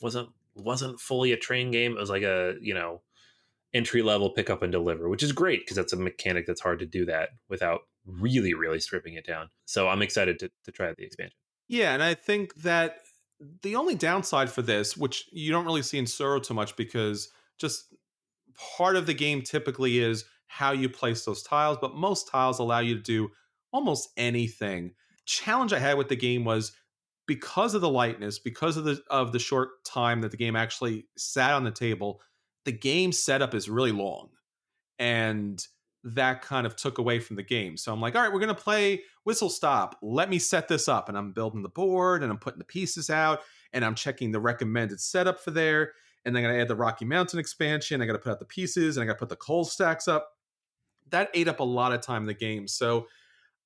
[0.00, 1.92] wasn't wasn't fully a train game.
[1.92, 3.02] It was like a you know
[3.74, 6.78] entry level pick up and deliver, which is great because that's a mechanic that's hard
[6.78, 9.48] to do that without really really stripping it down.
[9.64, 11.36] So I'm excited to to try the expansion.
[11.68, 12.98] Yeah, and I think that
[13.62, 17.30] the only downside for this, which you don't really see in Tsuro too much, because
[17.58, 17.94] just
[18.76, 22.80] part of the game typically is how you place those tiles, but most tiles allow
[22.80, 23.30] you to do
[23.72, 24.92] almost anything.
[25.24, 26.72] Challenge I had with the game was
[27.26, 31.06] because of the lightness, because of the of the short time that the game actually
[31.16, 32.20] sat on the table,
[32.64, 34.30] the game setup is really long.
[34.98, 35.64] And
[36.04, 37.76] that kind of took away from the game.
[37.76, 39.96] So I'm like, all right, we're going to play Whistle Stop.
[40.02, 41.08] Let me set this up.
[41.08, 43.40] And I'm building the board and I'm putting the pieces out
[43.72, 45.92] and I'm checking the recommended setup for there.
[46.24, 48.00] And then I got to add the Rocky Mountain expansion.
[48.00, 50.08] I got to put out the pieces and I got to put the coal stacks
[50.08, 50.28] up.
[51.10, 52.66] That ate up a lot of time in the game.
[52.66, 53.06] So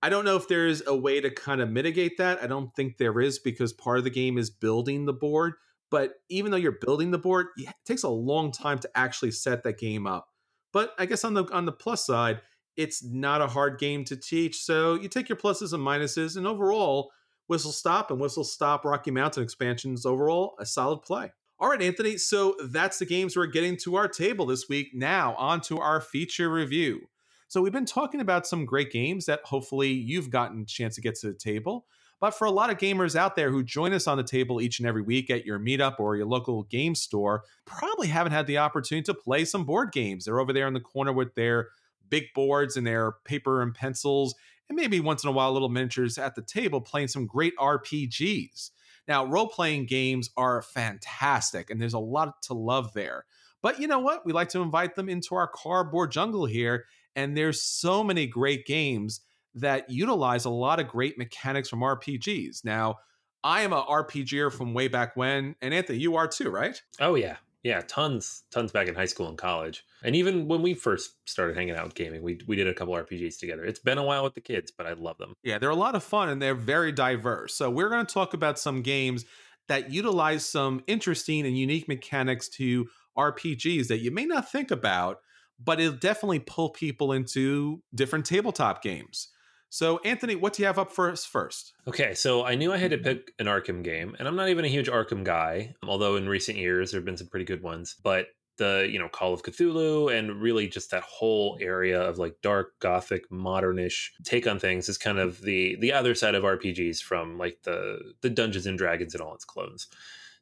[0.02, 2.42] I don't know if there's a way to kind of mitigate that.
[2.42, 5.54] I don't think there is because part of the game is building the board.
[5.90, 9.62] But even though you're building the board, it takes a long time to actually set
[9.62, 10.28] that game up.
[10.72, 12.40] But I guess on the on the plus side,
[12.76, 14.62] it's not a hard game to teach.
[14.62, 17.10] So you take your pluses and minuses, and overall,
[17.46, 21.32] Whistle Stop and Whistle Stop Rocky Mountain expansions overall a solid play.
[21.58, 22.18] All right, Anthony.
[22.18, 24.88] So that's the games we're getting to our table this week.
[24.92, 27.08] Now on to our feature review.
[27.48, 31.00] So we've been talking about some great games that hopefully you've gotten a chance to
[31.00, 31.86] get to the table.
[32.20, 34.78] But for a lot of gamers out there who join us on the table each
[34.78, 38.58] and every week at your meetup or your local game store, probably haven't had the
[38.58, 40.24] opportunity to play some board games.
[40.24, 41.68] They're over there in the corner with their
[42.08, 44.34] big boards and their paper and pencils,
[44.68, 48.70] and maybe once in a while little miniatures at the table playing some great RPGs.
[49.06, 53.24] Now, role playing games are fantastic, and there's a lot to love there.
[53.62, 54.24] But you know what?
[54.24, 58.66] We like to invite them into our cardboard jungle here, and there's so many great
[58.66, 59.20] games
[59.56, 62.64] that utilize a lot of great mechanics from RPGs.
[62.64, 62.96] Now,
[63.42, 66.80] I am a RPGer from way back when, and Anthony, you are too, right?
[67.00, 70.74] Oh yeah, yeah, tons, tons back in high school and college, and even when we
[70.74, 73.64] first started hanging out with gaming, we we did a couple RPGs together.
[73.64, 75.34] It's been a while with the kids, but I love them.
[75.42, 77.54] Yeah, they're a lot of fun and they're very diverse.
[77.54, 79.24] So we're going to talk about some games
[79.68, 85.18] that utilize some interesting and unique mechanics to RPGs that you may not think about,
[85.58, 89.28] but it'll definitely pull people into different tabletop games.
[89.68, 91.74] So, Anthony, what do you have up for us first?
[91.86, 93.04] Okay, so I knew I had to mm-hmm.
[93.04, 96.58] pick an Arkham game, and I'm not even a huge Arkham guy, although in recent
[96.58, 97.96] years there have been some pretty good ones.
[98.02, 102.36] But the, you know, Call of Cthulhu and really just that whole area of like
[102.42, 107.00] dark, gothic, modernish take on things is kind of the the other side of RPGs
[107.00, 109.88] from like the the Dungeons and Dragons and all its clones.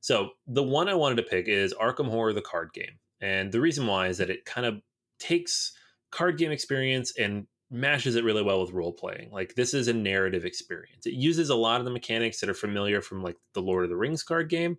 [0.01, 2.99] So, the one I wanted to pick is Arkham Horror the card game.
[3.21, 4.83] And the reason why is that it kind of
[5.19, 5.73] takes
[6.11, 9.31] card game experience and mashes it really well with role playing.
[9.31, 11.07] Like this is a narrative experience.
[11.07, 13.91] It uses a lot of the mechanics that are familiar from like the Lord of
[13.91, 14.79] the Rings card game,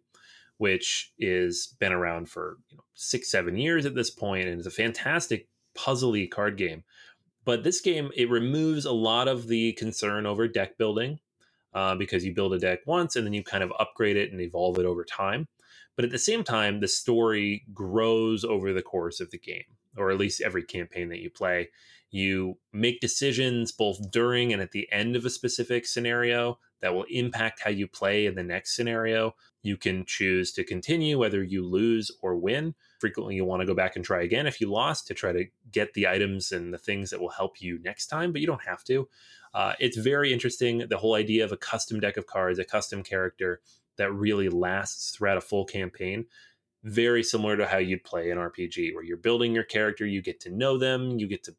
[0.58, 4.68] which is been around for you know six seven years at this point, and it's
[4.68, 6.84] a fantastic puzzly card game.
[7.44, 11.20] But this game it removes a lot of the concern over deck building
[11.74, 14.42] uh, because you build a deck once and then you kind of upgrade it and
[14.42, 15.48] evolve it over time.
[15.96, 19.64] But at the same time, the story grows over the course of the game,
[19.98, 21.70] or at least every campaign that you play
[22.16, 27.04] you make decisions both during and at the end of a specific scenario that will
[27.10, 29.36] impact how you play in the next scenario.
[29.64, 32.74] You can choose to continue whether you lose or win.
[33.02, 35.44] Frequently, you want to go back and try again if you lost to try to
[35.74, 38.64] get the items and the things that will help you next time, but you don't
[38.66, 39.10] have to.
[39.54, 40.86] Uh, it's very interesting.
[40.88, 43.60] The whole idea of a custom deck of cards, a custom character
[43.98, 46.28] that really lasts throughout a full campaign
[46.86, 50.40] very similar to how you'd play an RPG, where you're building your character, you get
[50.42, 51.56] to know them, you get to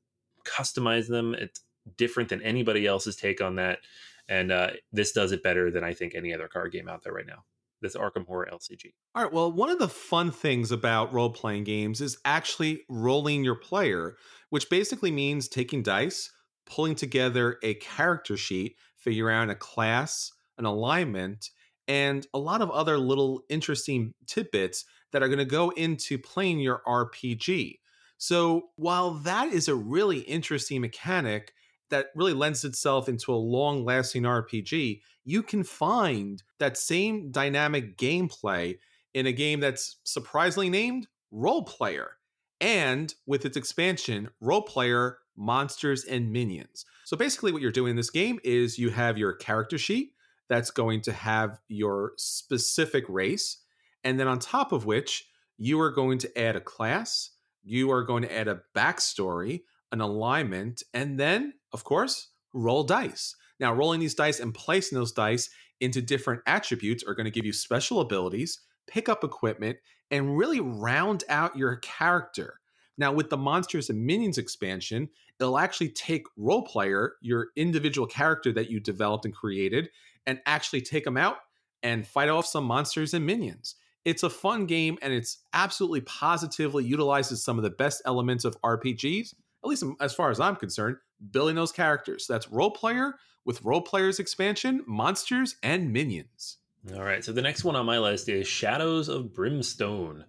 [0.46, 1.34] customize them.
[1.34, 1.60] It's
[1.96, 3.80] different than anybody else's take on that.
[4.28, 7.12] And uh, this does it better than I think any other card game out there
[7.12, 7.44] right now.
[7.82, 8.92] This Arkham Horror LCG.
[9.14, 9.32] All right.
[9.32, 14.16] Well, one of the fun things about role playing games is actually rolling your player,
[14.50, 16.32] which basically means taking dice,
[16.64, 21.50] pulling together a character sheet, figuring out a class, an alignment,
[21.86, 26.58] and a lot of other little interesting tidbits that are going to go into playing
[26.58, 27.78] your RPG.
[28.18, 31.52] So while that is a really interesting mechanic
[31.90, 37.96] that really lends itself into a long lasting RPG, you can find that same dynamic
[37.96, 38.78] gameplay
[39.14, 42.12] in a game that's surprisingly named Roll Player.
[42.60, 46.86] And with its expansion, Roll Player Monsters and Minions.
[47.04, 50.12] So basically, what you're doing in this game is you have your character sheet
[50.48, 53.58] that's going to have your specific race.
[54.04, 57.30] And then on top of which, you are going to add a class
[57.66, 63.34] you are going to add a backstory, an alignment, and then, of course, roll dice.
[63.58, 65.50] Now, rolling these dice and placing those dice
[65.80, 69.78] into different attributes are going to give you special abilities, pick up equipment,
[70.10, 72.60] and really round out your character.
[72.96, 75.08] Now, with the Monsters and Minions expansion,
[75.40, 79.90] it'll actually take role player, your individual character that you developed and created,
[80.24, 81.38] and actually take them out
[81.82, 83.74] and fight off some monsters and minions.
[84.06, 88.56] It's a fun game and it's absolutely positively utilizes some of the best elements of
[88.62, 89.34] RPGs,
[89.64, 90.98] at least as far as I'm concerned,
[91.32, 92.24] building those characters.
[92.28, 96.58] That's Roll Player with Roll Players expansion, monsters, and minions.
[96.94, 100.24] All right, so the next one on my list is Shadows of Brimstone.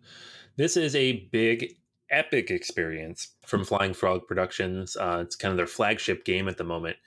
[0.56, 1.76] This is a big,
[2.10, 4.98] epic experience from Flying Frog Productions.
[4.98, 6.98] Uh, it's kind of their flagship game at the moment.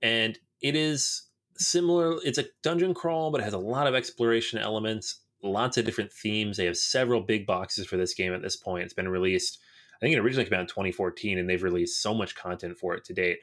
[0.00, 1.22] And it is
[1.56, 5.84] similar, it's a dungeon crawl, but it has a lot of exploration elements lots of
[5.84, 6.56] different themes.
[6.56, 8.84] They have several big boxes for this game at this point.
[8.84, 9.58] It's been released,
[9.94, 12.94] I think it originally came out in 2014, and they've released so much content for
[12.94, 13.38] it to date.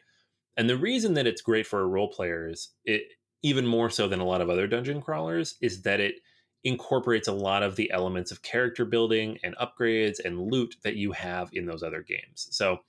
[0.56, 3.04] And the reason that it's great for role players, it
[3.44, 6.16] even more so than a lot of other dungeon crawlers, is that it
[6.64, 11.12] incorporates a lot of the elements of character building and upgrades and loot that you
[11.12, 12.48] have in those other games.
[12.52, 12.80] So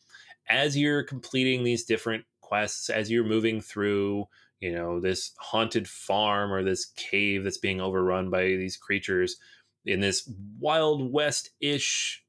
[0.48, 4.26] as you're completing these different quests, as you're moving through
[4.60, 9.36] you know this haunted farm or this cave that's being overrun by these creatures
[9.84, 12.24] in this wild west-ish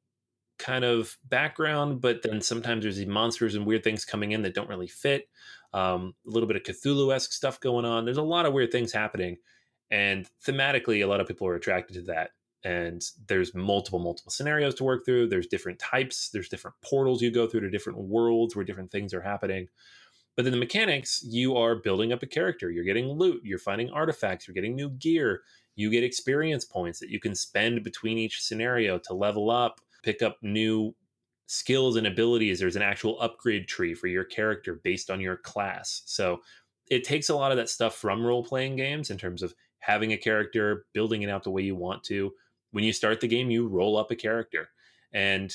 [0.58, 4.54] kind of background but then sometimes there's these monsters and weird things coming in that
[4.54, 5.30] don't really fit.
[5.72, 8.04] Um, a little bit of cthulhu-esque stuff going on.
[8.04, 9.38] There's a lot of weird things happening
[9.92, 12.32] and thematically a lot of people are attracted to that.
[12.64, 15.30] And there's multiple multiple scenarios to work through.
[15.30, 16.30] There's different types.
[16.34, 19.68] There's different portals you go through to different worlds where different things are happening
[20.40, 23.90] but then the mechanics you are building up a character you're getting loot you're finding
[23.90, 25.42] artifacts you're getting new gear
[25.76, 30.22] you get experience points that you can spend between each scenario to level up pick
[30.22, 30.96] up new
[31.50, 32.60] skills and abilities.
[32.60, 36.04] There's an actual upgrade tree for your character based on your class.
[36.06, 36.42] So
[36.92, 40.14] it takes a lot of that stuff from role playing games in terms of having
[40.14, 42.32] a character building it out the way you want to.
[42.72, 44.70] When you start the game, you roll up a character.
[45.12, 45.52] And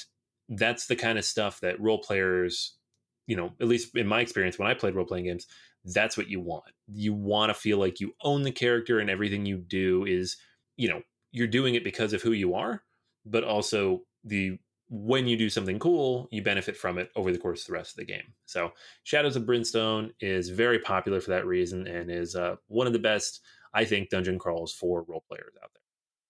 [0.48, 2.74] that's the kind of stuff that role players,
[3.26, 5.46] you know, at least in my experience when I played role playing games,
[5.84, 6.72] that's what you want.
[6.86, 10.36] You want to feel like you own the character and everything you do is,
[10.76, 11.02] you know,
[11.32, 12.82] you're doing it because of who you are,
[13.26, 14.58] but also the
[14.90, 17.92] when you do something cool, you benefit from it over the course of the rest
[17.92, 18.34] of the game.
[18.44, 18.72] So,
[19.02, 22.98] Shadows of Brimstone is very popular for that reason and is uh, one of the
[22.98, 23.40] best,
[23.72, 25.82] I think, dungeon crawls for role players out there.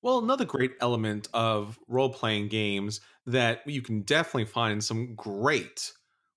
[0.02, 5.92] Well, another great element of role playing games that you can definitely find some great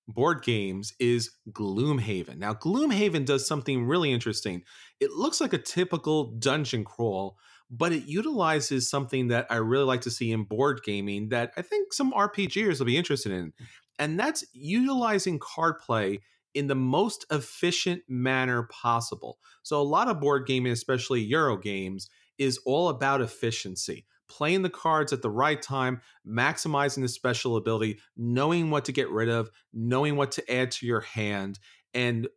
[0.08, 2.38] board games is Gloomhaven.
[2.38, 4.64] Now, Gloomhaven does something really interesting.
[5.00, 7.38] It looks like a typical dungeon crawl,
[7.70, 11.62] but it utilizes something that I really like to see in board gaming that I
[11.62, 13.48] think some RPGers will be interested in.
[13.48, 13.66] Mm.
[14.00, 16.20] And that's utilizing card play
[16.54, 19.38] in the most efficient manner possible.
[19.64, 24.70] So, a lot of board gaming, especially Euro games, is all about efficiency playing the
[24.70, 29.50] cards at the right time, maximizing the special ability, knowing what to get rid of,
[29.74, 31.60] knowing what to add to your hand,
[31.94, 32.28] and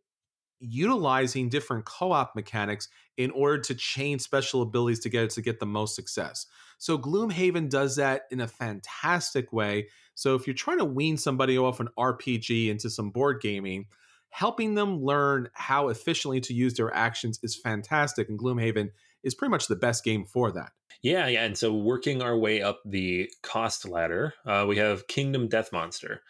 [0.59, 2.87] utilizing different co-op mechanics
[3.17, 6.45] in order to chain special abilities together to get the most success.
[6.77, 9.87] So Gloomhaven does that in a fantastic way.
[10.15, 13.87] So if you're trying to wean somebody off an RPG into some board gaming,
[14.29, 18.89] helping them learn how efficiently to use their actions is fantastic and Gloomhaven
[19.23, 20.71] is pretty much the best game for that.
[21.01, 21.43] Yeah, yeah.
[21.45, 26.21] And so working our way up the cost ladder, uh, we have Kingdom Death Monster.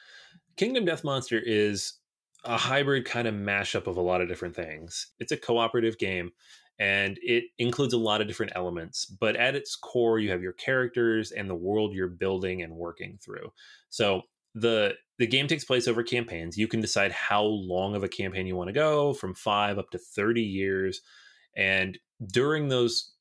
[0.56, 1.94] Kingdom Death Monster is
[2.46, 5.08] a hybrid kind of mashup of a lot of different things.
[5.20, 6.32] It's a cooperative game
[6.80, 10.54] and it includes a lot of different elements, but at its core, you have your
[10.54, 13.54] characters and the world you're building and working through.
[13.90, 14.24] So
[14.56, 16.58] the the game takes place over campaigns.
[16.58, 19.92] You can decide how long of a campaign you want to go, from five up
[19.92, 21.02] to 30 years.
[21.56, 23.14] And during those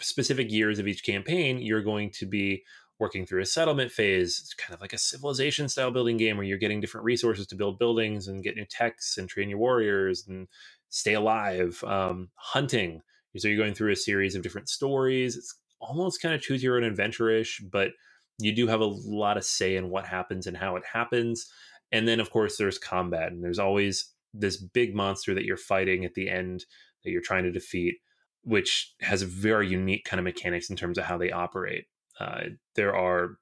[0.00, 2.64] specific years of each campaign, you're going to be
[2.98, 4.38] working through a settlement phase.
[4.40, 7.56] It's kind of like a civilization style building game where you're getting different resources to
[7.56, 10.48] build buildings and get new techs and train your warriors and
[10.88, 11.82] stay alive.
[11.84, 13.02] Um, hunting.
[13.36, 15.36] So you're going through a series of different stories.
[15.36, 17.92] It's almost kind of choose your own adventure ish, but
[18.40, 21.48] you do have a lot of say in what happens and how it happens.
[21.92, 26.04] And then, of course, there's combat, and there's always this big monster that you're fighting
[26.04, 26.64] at the end
[27.04, 27.96] that you're trying to defeat
[28.48, 31.84] which has a very unique kind of mechanics in terms of how they operate.
[32.18, 32.44] Uh,
[32.76, 33.36] there are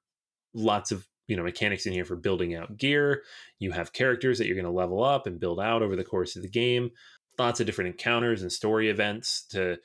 [0.53, 3.23] lots of you know mechanics in here for building out gear.
[3.57, 6.35] You have characters that you're going to level up and build out over the course
[6.35, 6.91] of the game.
[7.39, 9.77] Lots of different encounters and story events to,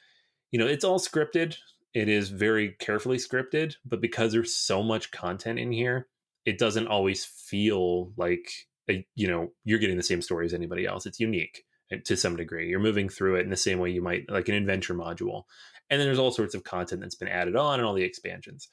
[0.50, 1.56] you know, it's all scripted.
[1.94, 6.08] It is very carefully scripted, but because there's so much content in here,
[6.46, 8.50] it doesn't always feel like
[8.90, 11.06] a, you know you're getting the same story as anybody else.
[11.06, 11.62] It's unique
[12.05, 12.68] to some degree.
[12.68, 15.45] You're moving through it in the same way you might like an adventure module.
[15.90, 18.68] And then there's all sorts of content that's been added on and all the expansions.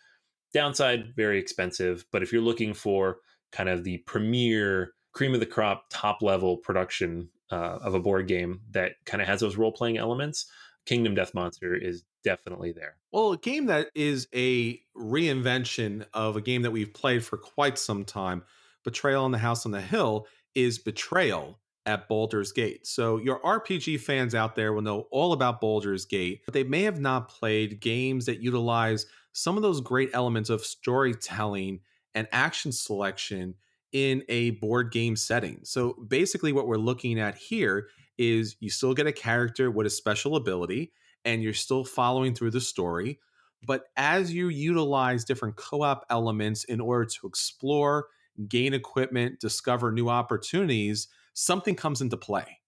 [0.54, 3.18] Downside, very expensive, but if you're looking for
[3.52, 8.28] kind of the premier cream of the crop top level production uh, of a board
[8.28, 10.46] game that kind of has those role playing elements,
[10.86, 12.96] Kingdom Death Monster is definitely there.
[13.12, 17.78] Well, a game that is a reinvention of a game that we've played for quite
[17.78, 18.44] some time,
[18.84, 22.86] Betrayal in the House on the Hill, is Betrayal at Baldur's Gate.
[22.86, 26.84] So, your RPG fans out there will know all about Baldur's Gate, but they may
[26.84, 31.80] have not played games that utilize some of those great elements of storytelling
[32.14, 33.56] and action selection
[33.92, 35.60] in a board game setting.
[35.64, 39.90] So, basically, what we're looking at here is you still get a character with a
[39.90, 40.92] special ability
[41.26, 43.20] and you're still following through the story.
[43.66, 48.08] But as you utilize different co op elements in order to explore,
[48.48, 51.08] gain equipment, discover new opportunities,
[51.40, 52.60] something comes into play.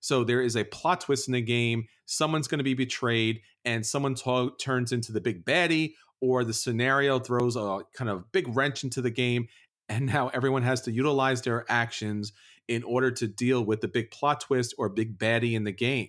[0.00, 1.84] So there is a plot twist in the game.
[2.06, 6.54] Someone's going to be betrayed, and someone t- turns into the big baddie, or the
[6.54, 9.46] scenario throws a kind of big wrench into the game.
[9.90, 12.32] And now everyone has to utilize their actions
[12.66, 16.08] in order to deal with the big plot twist or big baddie in the game.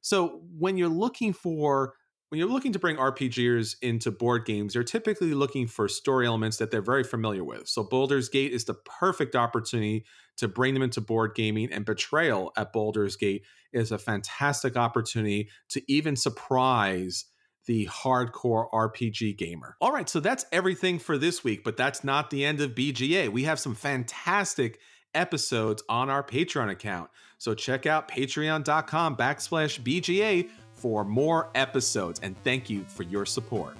[0.00, 1.94] So when you're looking for
[2.28, 6.58] when you're looking to bring RPGers into board games, you're typically looking for story elements
[6.58, 7.68] that they're very familiar with.
[7.68, 10.04] So Baldur's Gate is the perfect opportunity
[10.36, 15.48] to bring them into board gaming, and Betrayal at Baldur's Gate is a fantastic opportunity
[15.70, 17.24] to even surprise
[17.66, 19.76] the hardcore RPG gamer.
[19.80, 23.30] All right, so that's everything for this week, but that's not the end of BGA.
[23.30, 24.80] We have some fantastic
[25.14, 27.10] episodes on our Patreon account.
[27.38, 30.48] So check out patreon.com backslash BGA
[30.78, 32.20] for more episodes.
[32.22, 33.76] And thank you for your support.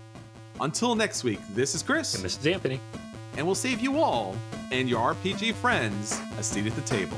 [0.61, 2.15] Until next week, this is Chris.
[2.15, 2.81] And this is Anthony.
[3.37, 4.37] And we'll save you all
[4.73, 7.17] and your RPG friends a seat at the table.